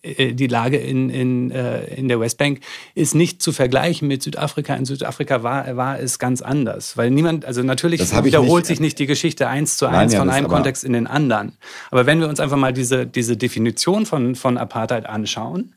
[0.03, 2.61] die Lage in, in, äh, in der Westbank
[2.95, 4.73] ist nicht zu vergleichen mit Südafrika.
[4.73, 6.97] In Südafrika war, war es ganz anders.
[6.97, 10.29] Weil niemand, also natürlich wiederholt nicht, sich nicht die Geschichte eins zu eins Nein, von
[10.29, 11.53] ja, einem Kontext in den anderen.
[11.91, 15.73] Aber wenn wir uns einfach mal diese, diese Definition von, von Apartheid anschauen,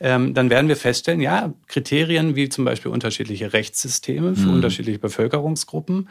[0.00, 4.54] ähm, dann werden wir feststellen, ja, Kriterien wie zum Beispiel unterschiedliche Rechtssysteme für mhm.
[4.54, 6.08] unterschiedliche Bevölkerungsgruppen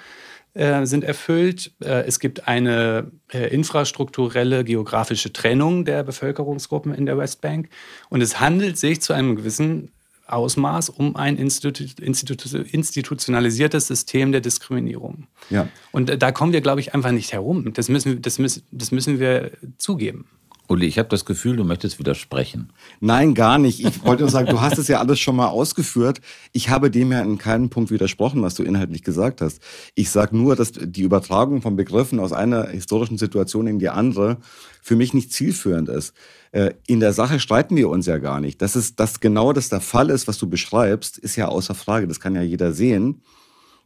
[0.54, 1.72] äh, sind erfüllt.
[1.84, 7.70] Äh, es gibt eine äh, infrastrukturelle geografische Trennung der Bevölkerungsgruppen in der Westbank.
[8.10, 9.92] Und es handelt sich zu einem gewissen
[10.26, 15.28] Ausmaß um ein Institu Institu institutionalisiertes System der Diskriminierung.
[15.50, 15.68] Ja.
[15.92, 17.74] Und da kommen wir, glaube ich, einfach nicht herum.
[17.74, 20.26] Das müssen, das müssen, das müssen wir zugeben.
[20.70, 22.72] Uli, ich habe das Gefühl, du möchtest widersprechen.
[23.00, 23.84] Nein, gar nicht.
[23.84, 26.22] Ich wollte nur sagen, du hast es ja alles schon mal ausgeführt.
[26.52, 29.62] Ich habe dem ja in keinem Punkt widersprochen, was du inhaltlich gesagt hast.
[29.96, 34.38] Ich sage nur, dass die Übertragung von Begriffen aus einer historischen Situation in die andere
[34.84, 36.14] für mich nicht zielführend ist.
[36.52, 38.62] Äh, in der Sache streiten wir uns ja gar nicht.
[38.62, 42.08] Dass, es, dass genau das der Fall ist, was du beschreibst, ist ja außer Frage.
[42.08, 43.24] Das kann ja jeder sehen.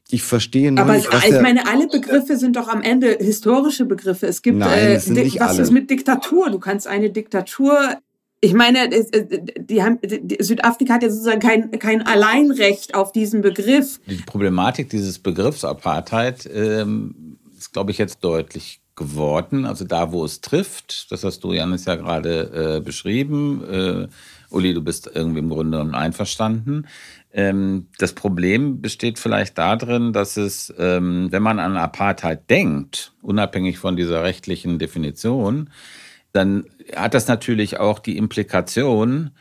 [0.09, 3.85] Ich verstehe nur Aber nicht, was ich meine, alle Begriffe sind doch am Ende historische
[3.85, 4.27] Begriffe.
[4.27, 4.95] Es gibt Nein, äh,
[5.39, 5.61] was alle.
[5.61, 6.49] ist mit Diktatur?
[6.49, 7.97] Du kannst eine Diktatur
[8.43, 13.41] ich meine, äh, die haben, die, Südafrika hat ja sozusagen kein, kein Alleinrecht auf diesen
[13.41, 14.01] Begriff.
[14.05, 19.65] Die Problematik dieses Begriffs Apartheid ähm, ist, glaube ich, jetzt deutlich geworden.
[19.65, 23.63] Also da, wo es trifft, das hast du, Janis, ja gerade äh, beschrieben.
[23.63, 24.07] Äh,
[24.49, 26.87] Uli, du bist irgendwie im Grunde einverstanden.
[27.33, 33.79] Ähm, das Problem besteht vielleicht darin, dass es, ähm, wenn man an Apartheid denkt, unabhängig
[33.79, 35.71] von dieser rechtlichen Definition,
[36.31, 36.65] dann
[36.95, 39.31] hat das natürlich auch die Implikation,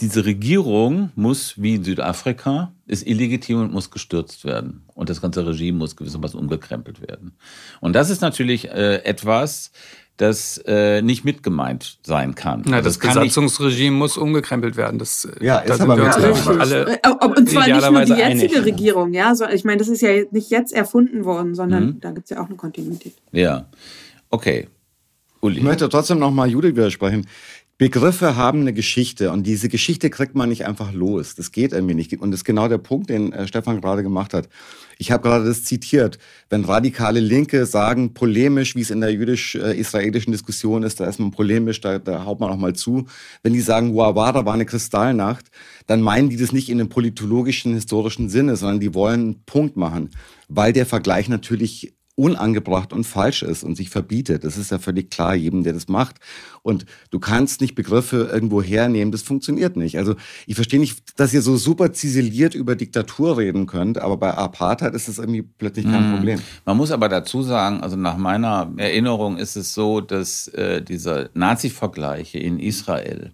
[0.00, 4.84] diese Regierung muss, wie in Südafrika, ist illegitim und muss gestürzt werden.
[4.94, 7.36] Und das ganze Regime muss gewissermaßen umgekrempelt werden.
[7.80, 9.72] Und das ist natürlich äh, etwas,
[10.16, 12.62] das äh, nicht mitgemeint sein kann.
[12.66, 14.98] Na, also das, das Besatzungsregime muss umgekrempelt werden.
[14.98, 18.64] Das, äh, ja, ist aber wir alle äh, Und zwar nicht nur die jetzige einig.
[18.64, 19.32] Regierung, ja.
[19.52, 22.00] Ich meine, das ist ja nicht jetzt erfunden worden, sondern mhm.
[22.00, 23.14] da gibt es ja auch eine Kontinuität.
[23.32, 23.66] Ja,
[24.30, 24.68] okay.
[25.40, 25.58] Uli.
[25.58, 27.26] Ich möchte trotzdem noch mal Judith widersprechen.
[27.78, 31.36] Begriffe haben eine Geschichte und diese Geschichte kriegt man nicht einfach los.
[31.36, 32.12] Das geht irgendwie nicht.
[32.20, 34.48] Und das ist genau der Punkt, den äh, Stefan gerade gemacht hat.
[34.98, 36.18] Ich habe gerade das zitiert.
[36.50, 41.30] Wenn radikale Linke sagen, polemisch, wie es in der jüdisch-israelischen Diskussion ist, da ist man
[41.30, 43.06] polemisch, da, da haut man auch mal zu.
[43.44, 45.46] Wenn die sagen, Wawara war eine Kristallnacht,
[45.86, 49.76] dann meinen die das nicht in einem politologischen, historischen Sinne, sondern die wollen einen Punkt
[49.76, 50.10] machen,
[50.48, 54.42] weil der Vergleich natürlich unangebracht und falsch ist und sich verbietet.
[54.42, 56.16] Das ist ja völlig klar, jedem, der das macht.
[56.62, 59.96] Und du kannst nicht Begriffe irgendwo hernehmen, das funktioniert nicht.
[59.98, 60.16] Also
[60.46, 64.94] ich verstehe nicht, dass ihr so super ziseliert über Diktatur reden könnt, aber bei Apartheid
[64.94, 66.14] ist das irgendwie plötzlich kein Mhm.
[66.14, 66.40] Problem.
[66.64, 71.30] Man muss aber dazu sagen, also nach meiner Erinnerung ist es so, dass äh, diese
[71.34, 73.30] Nazi-Vergleiche in Israel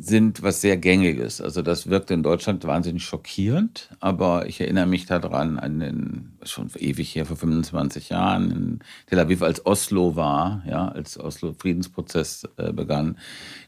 [0.00, 1.40] sind was sehr Gängiges.
[1.40, 6.70] Also das wirkt in Deutschland wahnsinnig schockierend, aber ich erinnere mich daran an den, schon
[6.76, 12.72] ewig her, vor 25 Jahren in Tel Aviv, als Oslo war, ja, als Oslo-Friedensprozess äh,
[12.72, 13.18] begann.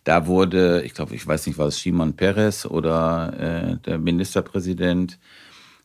[0.04, 5.18] Da wurde, ich glaube, ich weiß nicht, war es Shimon Peres oder äh, der Ministerpräsident,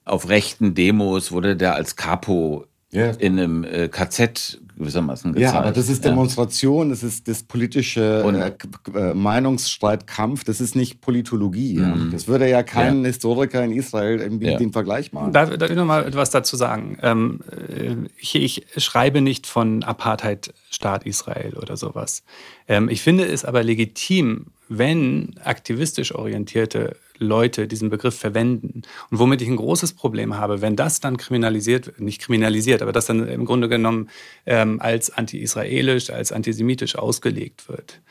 [0.05, 3.11] auf rechten Demos wurde der als Capo Ja.
[3.11, 5.53] in einem äh, KZ gewissermaßen gezeigt.
[5.53, 6.09] Ja, aber das ist Ja.
[6.11, 8.51] Demonstration, das ist das politische Und- äh,
[8.93, 11.75] äh, Meinungsstreitkampf, das ist nicht Politologie.
[11.75, 11.95] Ja.
[11.95, 12.11] Mhm.
[12.11, 14.57] Das würde ja kein Historiker in Israel irgendwie Ja.
[14.57, 15.31] den Vergleich machen.
[15.31, 16.97] Darf, darf ich noch mal etwas dazu sagen?
[17.01, 22.23] Ähm, äh, ich, ich schreibe nicht von Apartheid-Staat Israel oder sowas.
[22.67, 28.81] Ähm, ich finde es aber legitim, wenn aktivistisch orientierte Leute diesen Begriff verwenden.
[29.09, 32.91] Und womit ich ein großes Problem habe, wenn das dann kriminalisiert, wird, nicht kriminalisiert, aber
[32.91, 34.09] das dann im Grunde genommen
[34.45, 38.01] ähm, als anti-israelisch, als antisemitisch ausgelegt wird.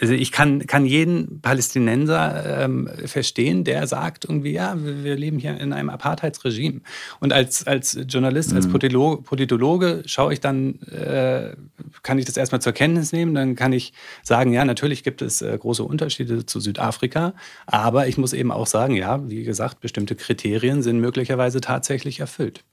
[0.00, 5.58] Also ich kann, kann jeden Palästinenser ähm, verstehen, der sagt irgendwie, ja, wir leben hier
[5.58, 6.80] in einem Apartheidsregime.
[7.20, 11.54] Und als, als Journalist, als Politolo- Politologe schaue ich dann, äh,
[12.02, 13.92] kann ich das erstmal zur Kenntnis nehmen, dann kann ich
[14.22, 17.34] sagen, ja, natürlich gibt es äh, große Unterschiede zu Südafrika,
[17.66, 22.64] aber ich muss eben auch sagen, ja, wie gesagt, bestimmte Kriterien sind möglicherweise tatsächlich erfüllt.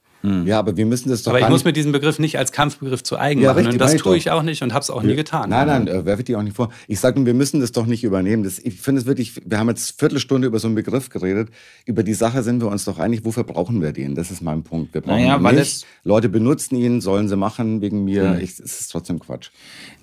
[0.44, 3.02] Ja, aber wir müssen das doch Aber ich muss mir diesen Begriff nicht als Kampfbegriff
[3.02, 3.58] zu eigen Ja, machen.
[3.66, 4.16] richtig, und das tue doch.
[4.16, 5.50] ich auch nicht und habe es auch nie getan.
[5.50, 6.70] Nein, nein, äh, werfe dir auch nicht vor.
[6.86, 8.44] Ich sage nur, wir müssen das doch nicht übernehmen.
[8.44, 11.48] Das, ich finde es wirklich, wir haben jetzt Viertelstunde über so einen Begriff geredet.
[11.86, 14.14] Über die Sache sind wir uns doch einig, wofür brauchen wir den?
[14.14, 14.94] Das ist mein Punkt.
[14.94, 15.86] Wir brauchen Naja, ihn nicht.
[16.04, 18.34] Leute benutzen ihn, sollen sie machen wegen mir.
[18.34, 18.40] Hm.
[18.40, 19.50] Ich, es ist trotzdem Quatsch.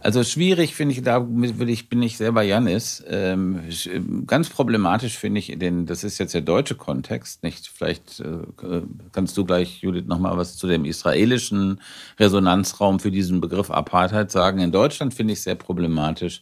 [0.01, 3.03] Also schwierig finde ich, da bin ich selber Janis.
[3.09, 7.67] Ähm, sch- ganz problematisch finde ich, den, das ist jetzt der deutsche Kontext, nicht?
[7.73, 11.79] Vielleicht äh, kannst du gleich, Judith, nochmal was zu dem israelischen
[12.19, 14.59] Resonanzraum für diesen Begriff Apartheid sagen.
[14.59, 16.41] In Deutschland finde ich sehr problematisch,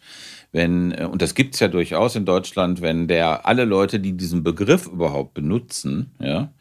[0.52, 4.44] wenn, äh, und das gibt's ja durchaus in Deutschland, wenn der alle Leute, die diesen
[4.44, 6.52] Begriff überhaupt benutzen, ja,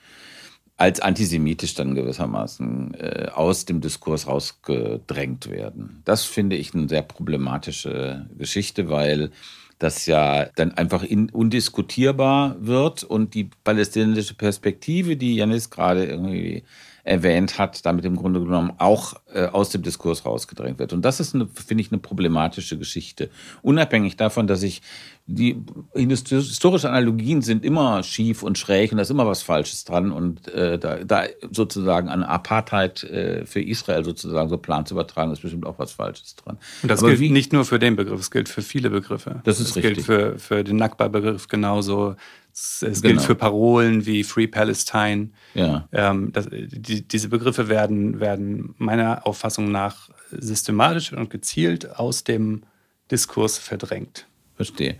[0.77, 6.03] als antisemitisch dann gewissermaßen äh, aus dem Diskurs rausgedrängt werden.
[6.05, 9.31] Das finde ich eine sehr problematische Geschichte, weil
[9.79, 16.65] das ja dann einfach in, undiskutierbar wird und die palästinensische Perspektive, die Janis gerade irgendwie
[17.07, 20.93] erwähnt hat, damit im Grunde genommen auch äh, aus dem Diskurs rausgedrängt wird.
[20.93, 23.31] Und das ist, finde ich, eine problematische Geschichte.
[23.63, 24.83] Unabhängig davon, dass ich
[25.29, 25.57] die
[25.95, 30.47] historische Analogien sind immer schief und schräg und da ist immer was Falsches dran und
[30.49, 35.43] äh, da, da sozusagen an Apartheid äh, für Israel sozusagen so Plan zu übertragen, ist
[35.43, 36.59] bestimmt auch was Falsches dran.
[36.83, 39.41] Und das Aber gilt wie- nicht nur für den Begriff, es gilt für viele Begriffe.
[39.45, 40.07] Das ist es gilt richtig.
[40.07, 42.15] für, für den Nakba-Begriff genauso.
[42.59, 43.17] Es, es Genau.
[43.17, 45.29] gilt für Parolen wie Free Palestine.
[45.55, 45.87] Ja.
[45.93, 52.63] Ähm, das, die, diese Begriffe werden, werden meiner Auffassung nach systematisch und gezielt aus dem
[53.11, 54.27] Diskurs verdrängt.
[54.55, 54.97] Verstehe.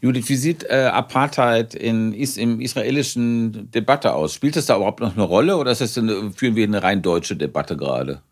[0.00, 4.32] Judith, wie sieht äh, Apartheid in, is, im israelischen Debatte aus?
[4.32, 7.02] Spielt das da überhaupt noch eine Rolle oder ist das eine, führen wir eine rein
[7.02, 8.22] deutsche Debatte gerade?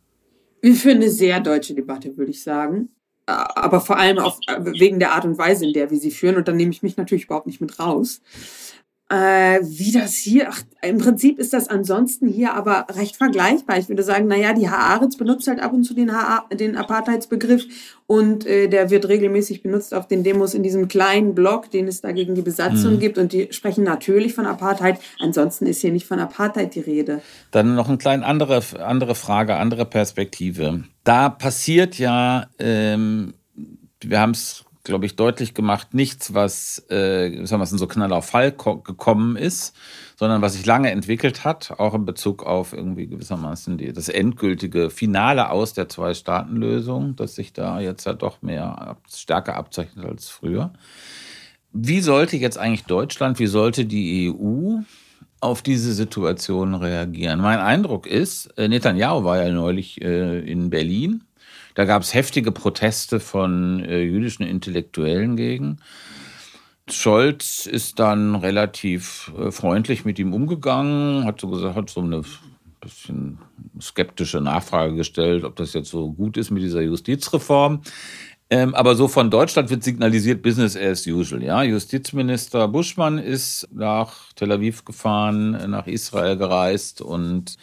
[0.63, 2.89] Wir führen eine sehr deutsche Debatte, würde ich sagen.
[3.31, 6.37] Aber vor allem auf, äh, wegen der Art und Weise, in der wir sie führen.
[6.37, 8.21] Und da nehme ich mich natürlich überhaupt nicht mit raus.
[9.13, 13.77] Äh, wie das hier, ach, im Prinzip ist das ansonsten hier aber recht vergleichbar.
[13.77, 17.65] Ich würde sagen, naja, die Haaretz benutzt halt ab und zu den, ha den Apartheidsbegriff
[18.07, 22.01] und äh, der wird regelmäßig benutzt auf den Demos in diesem kleinen Block, den es
[22.03, 22.99] da gegen die Besatzung Mhm.
[23.01, 25.01] gibt und die sprechen natürlich von Apartheid.
[25.19, 27.21] Ansonsten ist hier nicht von Apartheid die Rede.
[27.51, 30.85] Dann noch eine kleine andere, andere Frage, andere Perspektive.
[31.03, 33.35] Da passiert ja, ähm,
[34.01, 38.27] wir haben es, glaube ich, deutlich gemacht, nichts, was äh, sagen wir, so Knall auf
[38.27, 39.77] Fall ko- gekommen ist,
[40.17, 44.91] sondern was sich lange entwickelt hat, auch in Bezug auf irgendwie gewissermaßen die, das endgültige
[44.91, 50.73] Finale aus der Zwei-Staaten-Lösung, das sich da jetzt ja doch mehr stärker abzeichnet als früher.
[51.73, 54.79] Wie sollte jetzt eigentlich Deutschland, wie sollte die EU
[55.41, 57.41] auf diese Situation reagieren?
[57.41, 61.25] Mein Eindruck ist, äh, Netanyahu war ja neulich äh, in Berlin.
[61.75, 65.79] Da gab es heftige Proteste von äh, jüdischen Intellektuellen gegen.
[66.89, 72.23] Scholz ist dann relativ äh, freundlich mit ihm umgegangen, hat so gesagt, hat so eine
[72.81, 73.39] bisschen
[73.81, 77.83] skeptische Nachfrage gestellt, ob das jetzt so gut ist mit dieser Justizreform.
[78.53, 81.43] Ähm, aber so von Deutschland wird signalisiert Business as usual.
[81.43, 87.57] Ja, Justizminister Buschmann ist nach Tel Aviv gefahren, nach Israel gereist und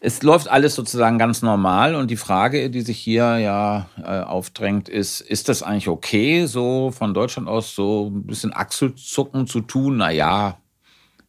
[0.00, 4.88] es läuft alles sozusagen ganz normal und die Frage, die sich hier ja äh, aufdrängt,
[4.88, 9.96] ist, ist das eigentlich okay, so von Deutschland aus so ein bisschen Achselzucken zu tun?
[9.96, 10.58] Na ja,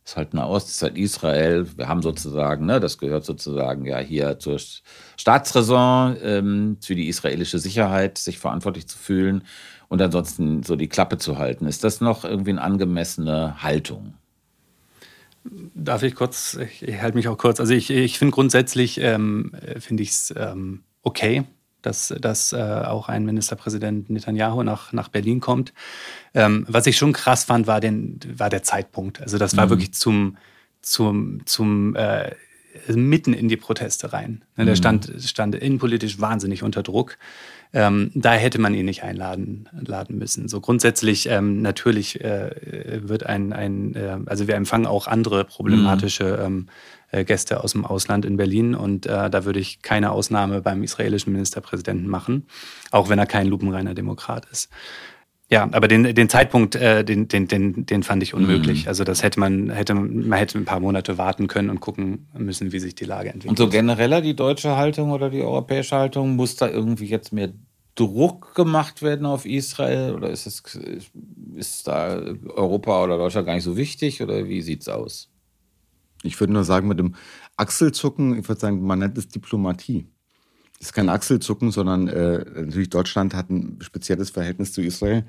[0.04, 1.68] ist halt Nahost, ist halt Israel.
[1.78, 4.58] Wir haben sozusagen, ne, das gehört sozusagen ja hier zur
[5.18, 9.44] Staatsräson, ähm, für die israelische Sicherheit, sich verantwortlich zu fühlen
[9.88, 11.68] und ansonsten so die Klappe zu halten.
[11.68, 14.14] Ist das noch irgendwie eine angemessene Haltung?
[15.74, 17.60] Darf ich kurz, ich, ich halte mich auch kurz.
[17.60, 21.46] Also ich, ich finde grundsätzlich, ähm, finde ich es ähm, okay,
[21.82, 25.74] dass, dass äh, auch ein Ministerpräsident Netanyahu nach, nach Berlin kommt.
[26.34, 29.22] Ähm, was ich schon krass fand, war, den, war der Zeitpunkt.
[29.22, 29.70] Also das war mhm.
[29.72, 30.38] wirklich zum,
[30.82, 32.32] zum, zum äh,
[32.90, 34.44] mitten in die Proteste rein.
[34.56, 34.78] Ne, der mhm.
[34.78, 37.18] stand, stand innenpolitisch wahnsinnig unter Druck.
[37.78, 40.48] Ähm, da hätte man ihn nicht einladen laden müssen.
[40.48, 42.50] So grundsätzlich ähm, natürlich äh,
[43.08, 46.46] wird ein, ein äh, also wir empfangen auch andere problematische mhm.
[46.46, 46.66] ähm,
[47.12, 50.82] äh, Gäste aus dem Ausland in Berlin und äh, da würde ich keine Ausnahme beim
[50.82, 52.48] israelischen Ministerpräsidenten machen,
[52.90, 54.72] auch wenn er kein lupenreiner Demokrat ist.
[55.50, 58.84] Ja, aber den, den Zeitpunkt, äh, den, den, den, den fand ich unmöglich.
[58.84, 58.90] Mhm.
[58.90, 62.72] Also das hätte man, hätte, man hätte ein paar Monate warten können und gucken müssen,
[62.72, 63.52] wie sich die Lage entwickelt.
[63.52, 67.54] Und so genereller die deutsche Haltung oder die europäische Haltung, muss da irgendwie jetzt mehr
[67.98, 70.14] Druck gemacht werden auf Israel?
[70.16, 70.80] Oder ist es
[71.56, 74.22] ist da Europa oder Deutschland gar nicht so wichtig?
[74.22, 75.30] Oder wie sieht es aus?
[76.24, 77.16] Ich würde nur sagen, mit dem
[77.58, 80.08] Achselzucken, ich würde sagen, man nennt es Diplomatie.
[80.80, 85.26] Das ist kein Achselzucken, sondern äh, natürlich Deutschland hat ein spezielles Verhältnis zu Israel.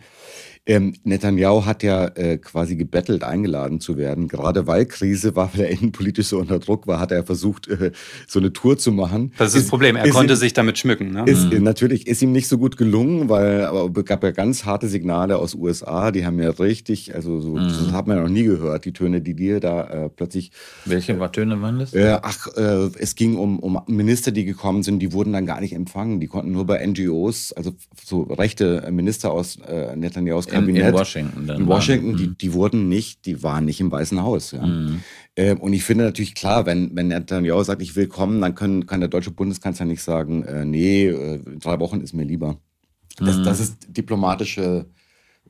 [0.67, 4.29] Ähm, Netanyahu hat ja äh, quasi gebettelt, eingeladen zu werden.
[4.29, 7.93] Gerade weil Krise war, weil er innenpolitisch so unter Druck war, hat er versucht, äh,
[8.27, 9.33] so eine Tour zu machen.
[9.39, 11.13] Das ist, ist das Problem, er konnte ihm, sich damit schmücken.
[11.13, 11.25] Ne?
[11.27, 11.63] Ist, mhm.
[11.63, 15.39] Natürlich ist ihm nicht so gut gelungen, weil aber es gab ja ganz harte Signale
[15.39, 17.69] aus USA, die haben ja richtig, also so, mhm.
[17.69, 20.51] das hat man ja noch nie gehört, die Töne, die dir da äh, plötzlich...
[20.85, 21.95] Welche äh, Töne waren das?
[21.95, 25.61] Äh, ach, äh, es ging um, um Minister, die gekommen sind, die wurden dann gar
[25.61, 26.21] nicht empfangen.
[26.21, 30.83] Die konnten nur bei NGOs, also so rechte Minister aus äh, Netanyahus Kabinett.
[30.83, 31.61] In, in Washington dann.
[31.61, 34.53] In Washington, die, die wurden nicht, die waren nicht im Weißen Haus.
[34.53, 34.67] Ja.
[34.67, 35.01] Mhm.
[35.35, 38.87] Äh, und ich finde natürlich klar, wenn, wenn Netanyahu sagt, ich will kommen, dann können,
[38.87, 42.59] kann der deutsche Bundeskanzler nicht sagen, äh, nee, äh, drei Wochen ist mir lieber.
[43.19, 43.45] Das, mhm.
[43.45, 44.87] das ist diplomatische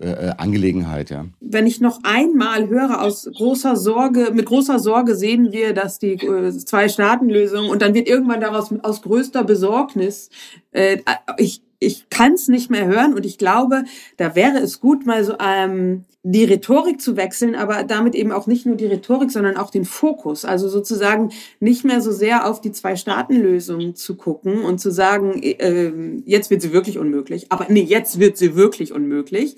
[0.00, 1.26] äh, äh, Angelegenheit, ja.
[1.40, 6.12] Wenn ich noch einmal höre, aus großer Sorge, mit großer Sorge sehen wir, dass die
[6.12, 10.30] äh, Zwei-Staaten-Lösung und dann wird irgendwann daraus aus größter Besorgnis,
[10.70, 10.98] äh,
[11.36, 13.84] ich, ich kann es nicht mehr hören und ich glaube,
[14.16, 18.46] da wäre es gut, mal so ähm, die Rhetorik zu wechseln, aber damit eben auch
[18.46, 20.44] nicht nur die Rhetorik, sondern auch den Fokus.
[20.44, 25.92] Also sozusagen nicht mehr so sehr auf die Zwei-Staaten-Lösung zu gucken und zu sagen, äh,
[26.24, 29.56] jetzt wird sie wirklich unmöglich, aber nee, jetzt wird sie wirklich unmöglich,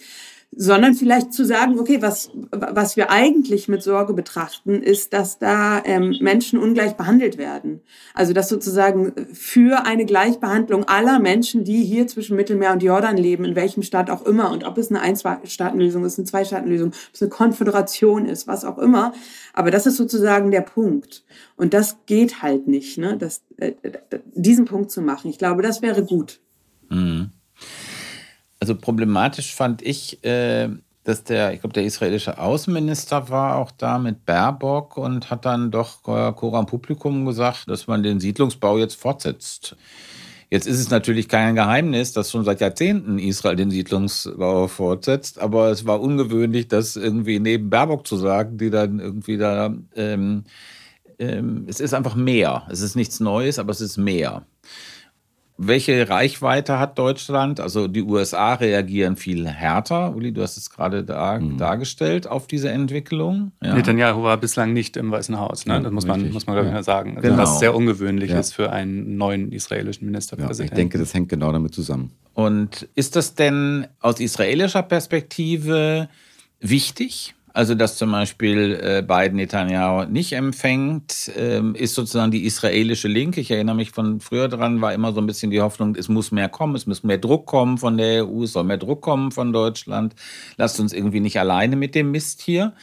[0.53, 5.81] sondern vielleicht zu sagen, okay, was, was wir eigentlich mit Sorge betrachten, ist, dass da
[5.85, 7.81] ähm, Menschen ungleich behandelt werden.
[8.15, 13.45] Also dass sozusagen für eine Gleichbehandlung aller Menschen, die hier zwischen Mittelmeer und Jordan leben,
[13.45, 17.23] in welchem Staat auch immer, und ob es eine Ein-Staaten-Lösung ist, eine Zwei-Staaten-Lösung, ob es
[17.23, 19.13] eine Konföderation ist, was auch immer,
[19.53, 21.25] aber das ist sozusagen der Punkt.
[21.57, 23.17] Und das geht halt nicht, ne?
[23.17, 23.73] das, äh,
[24.35, 25.31] diesen Punkt zu machen.
[25.31, 26.41] Ich glaube, das wäre gut.
[26.89, 27.31] Mhm.
[28.61, 30.69] Also problematisch fand ich, äh,
[31.05, 35.71] dass der, ich glaube, der israelische Außenminister war auch da mit Baerbock und hat dann
[35.71, 39.77] doch Koran Publikum gesagt, dass man den Siedlungsbau jetzt fortsetzt.
[40.51, 45.71] Jetzt ist es natürlich kein Geheimnis, dass schon seit Jahrzehnten Israel den Siedlungsbau fortsetzt, aber
[45.71, 50.45] es war ungewöhnlich, das irgendwie neben Baerbock zu sagen, die dann irgendwie da, ähm,
[51.21, 52.65] ähm, es ist einfach mehr.
[52.69, 54.45] Es ist nichts Neues, aber es ist mehr.
[55.63, 57.61] Welche Reichweite hat Deutschland?
[57.61, 60.17] Also die USA reagieren viel härter.
[60.17, 61.59] Uli, du hast es gerade da, mhm.
[61.59, 63.53] dargestellt auf diese Entwicklung.
[63.63, 63.75] Ja.
[63.75, 65.67] Netanyahu war bislang nicht im Weißen Haus.
[65.67, 65.79] Ne?
[65.83, 67.19] Das muss man, muss man glaube ich mal sagen.
[67.19, 67.43] Also genau.
[67.43, 68.41] Was sehr ungewöhnlich ja.
[68.41, 70.63] ist für einen neuen israelischen Ministerpräsidenten.
[70.63, 72.11] Ja, ich denke, das hängt genau damit zusammen.
[72.33, 76.09] Und ist das denn aus israelischer Perspektive
[76.61, 77.35] wichtig?
[77.53, 83.41] Also, dass zum Beispiel äh, Biden Netanyahu nicht empfängt, ähm, ist sozusagen die israelische Linke.
[83.41, 86.33] Ich erinnere mich von früher dran, war immer so ein bisschen die Hoffnung, es muss
[86.33, 89.33] mehr kommen, es muss mehr Druck kommen von der EU, es soll mehr Druck kommen
[89.33, 90.15] von Deutschland.
[90.57, 92.75] Lasst uns irgendwie nicht alleine mit dem Mist hier.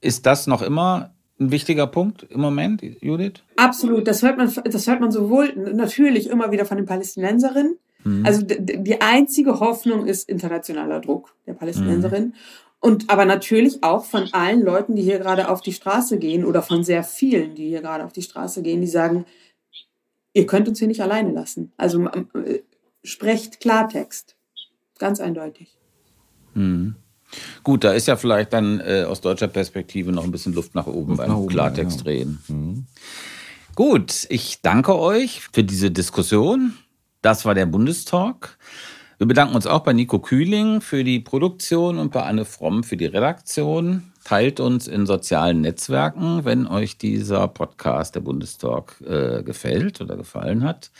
[0.00, 3.42] Ist das noch immer ein wichtiger Punkt im Moment, Judith?
[3.56, 4.06] Absolut.
[4.06, 8.26] Das hört man, das hört man sowohl natürlich immer wieder von den Palästinenserinnen, Mhm.
[8.26, 12.26] Also die einzige Hoffnung ist internationaler Druck der Palästinenserin.
[12.26, 12.34] Mhm.
[12.82, 16.62] Und aber natürlich auch von allen Leuten, die hier gerade auf die Straße gehen oder
[16.62, 19.24] von sehr vielen, die hier gerade auf die Straße gehen, die sagen,
[20.34, 21.70] ihr könnt uns hier nicht alleine lassen.
[21.76, 22.62] Also äh,
[23.04, 24.34] sprecht Klartext.
[24.98, 25.68] Ganz eindeutig.
[26.54, 26.96] Mhm.
[27.62, 30.88] Gut, da ist ja vielleicht dann äh, aus deutscher Perspektive noch ein bisschen Luft nach
[30.88, 32.06] oben Luft beim nach oben, Klartext ja.
[32.06, 32.42] reden.
[32.48, 32.86] Mhm.
[33.76, 36.76] Gut, ich danke euch für diese Diskussion.
[37.22, 38.58] Das war der Bundestalk.
[39.22, 42.96] Wir bedanken uns auch bei Nico Kühling für die Produktion und bei Anne Fromm für
[42.96, 44.10] die Redaktion.
[44.24, 50.64] Teilt uns in sozialen Netzwerken, wenn euch dieser Podcast, der Bundestalk, äh, gefällt oder gefallen
[50.64, 50.90] hat.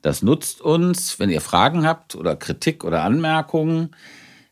[0.00, 1.18] Das nutzt uns.
[1.18, 3.90] Wenn ihr Fragen habt oder Kritik oder Anmerkungen,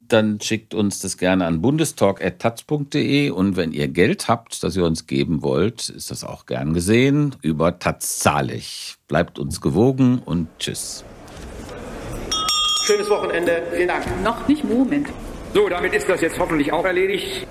[0.07, 5.07] dann schickt uns das gerne an bundestalk.taz.de und wenn ihr Geld habt, das ihr uns
[5.07, 8.97] geben wollt, ist das auch gern gesehen über Taz zahlig.
[9.09, 11.07] Bleibt uns gewogen und tschüss.
[12.85, 13.63] Schönes Wochenende.
[13.73, 14.05] Vielen Dank.
[14.23, 15.09] Noch nicht Moment.
[15.55, 17.47] So, damit ist das jetzt hoffentlich auch erledigt.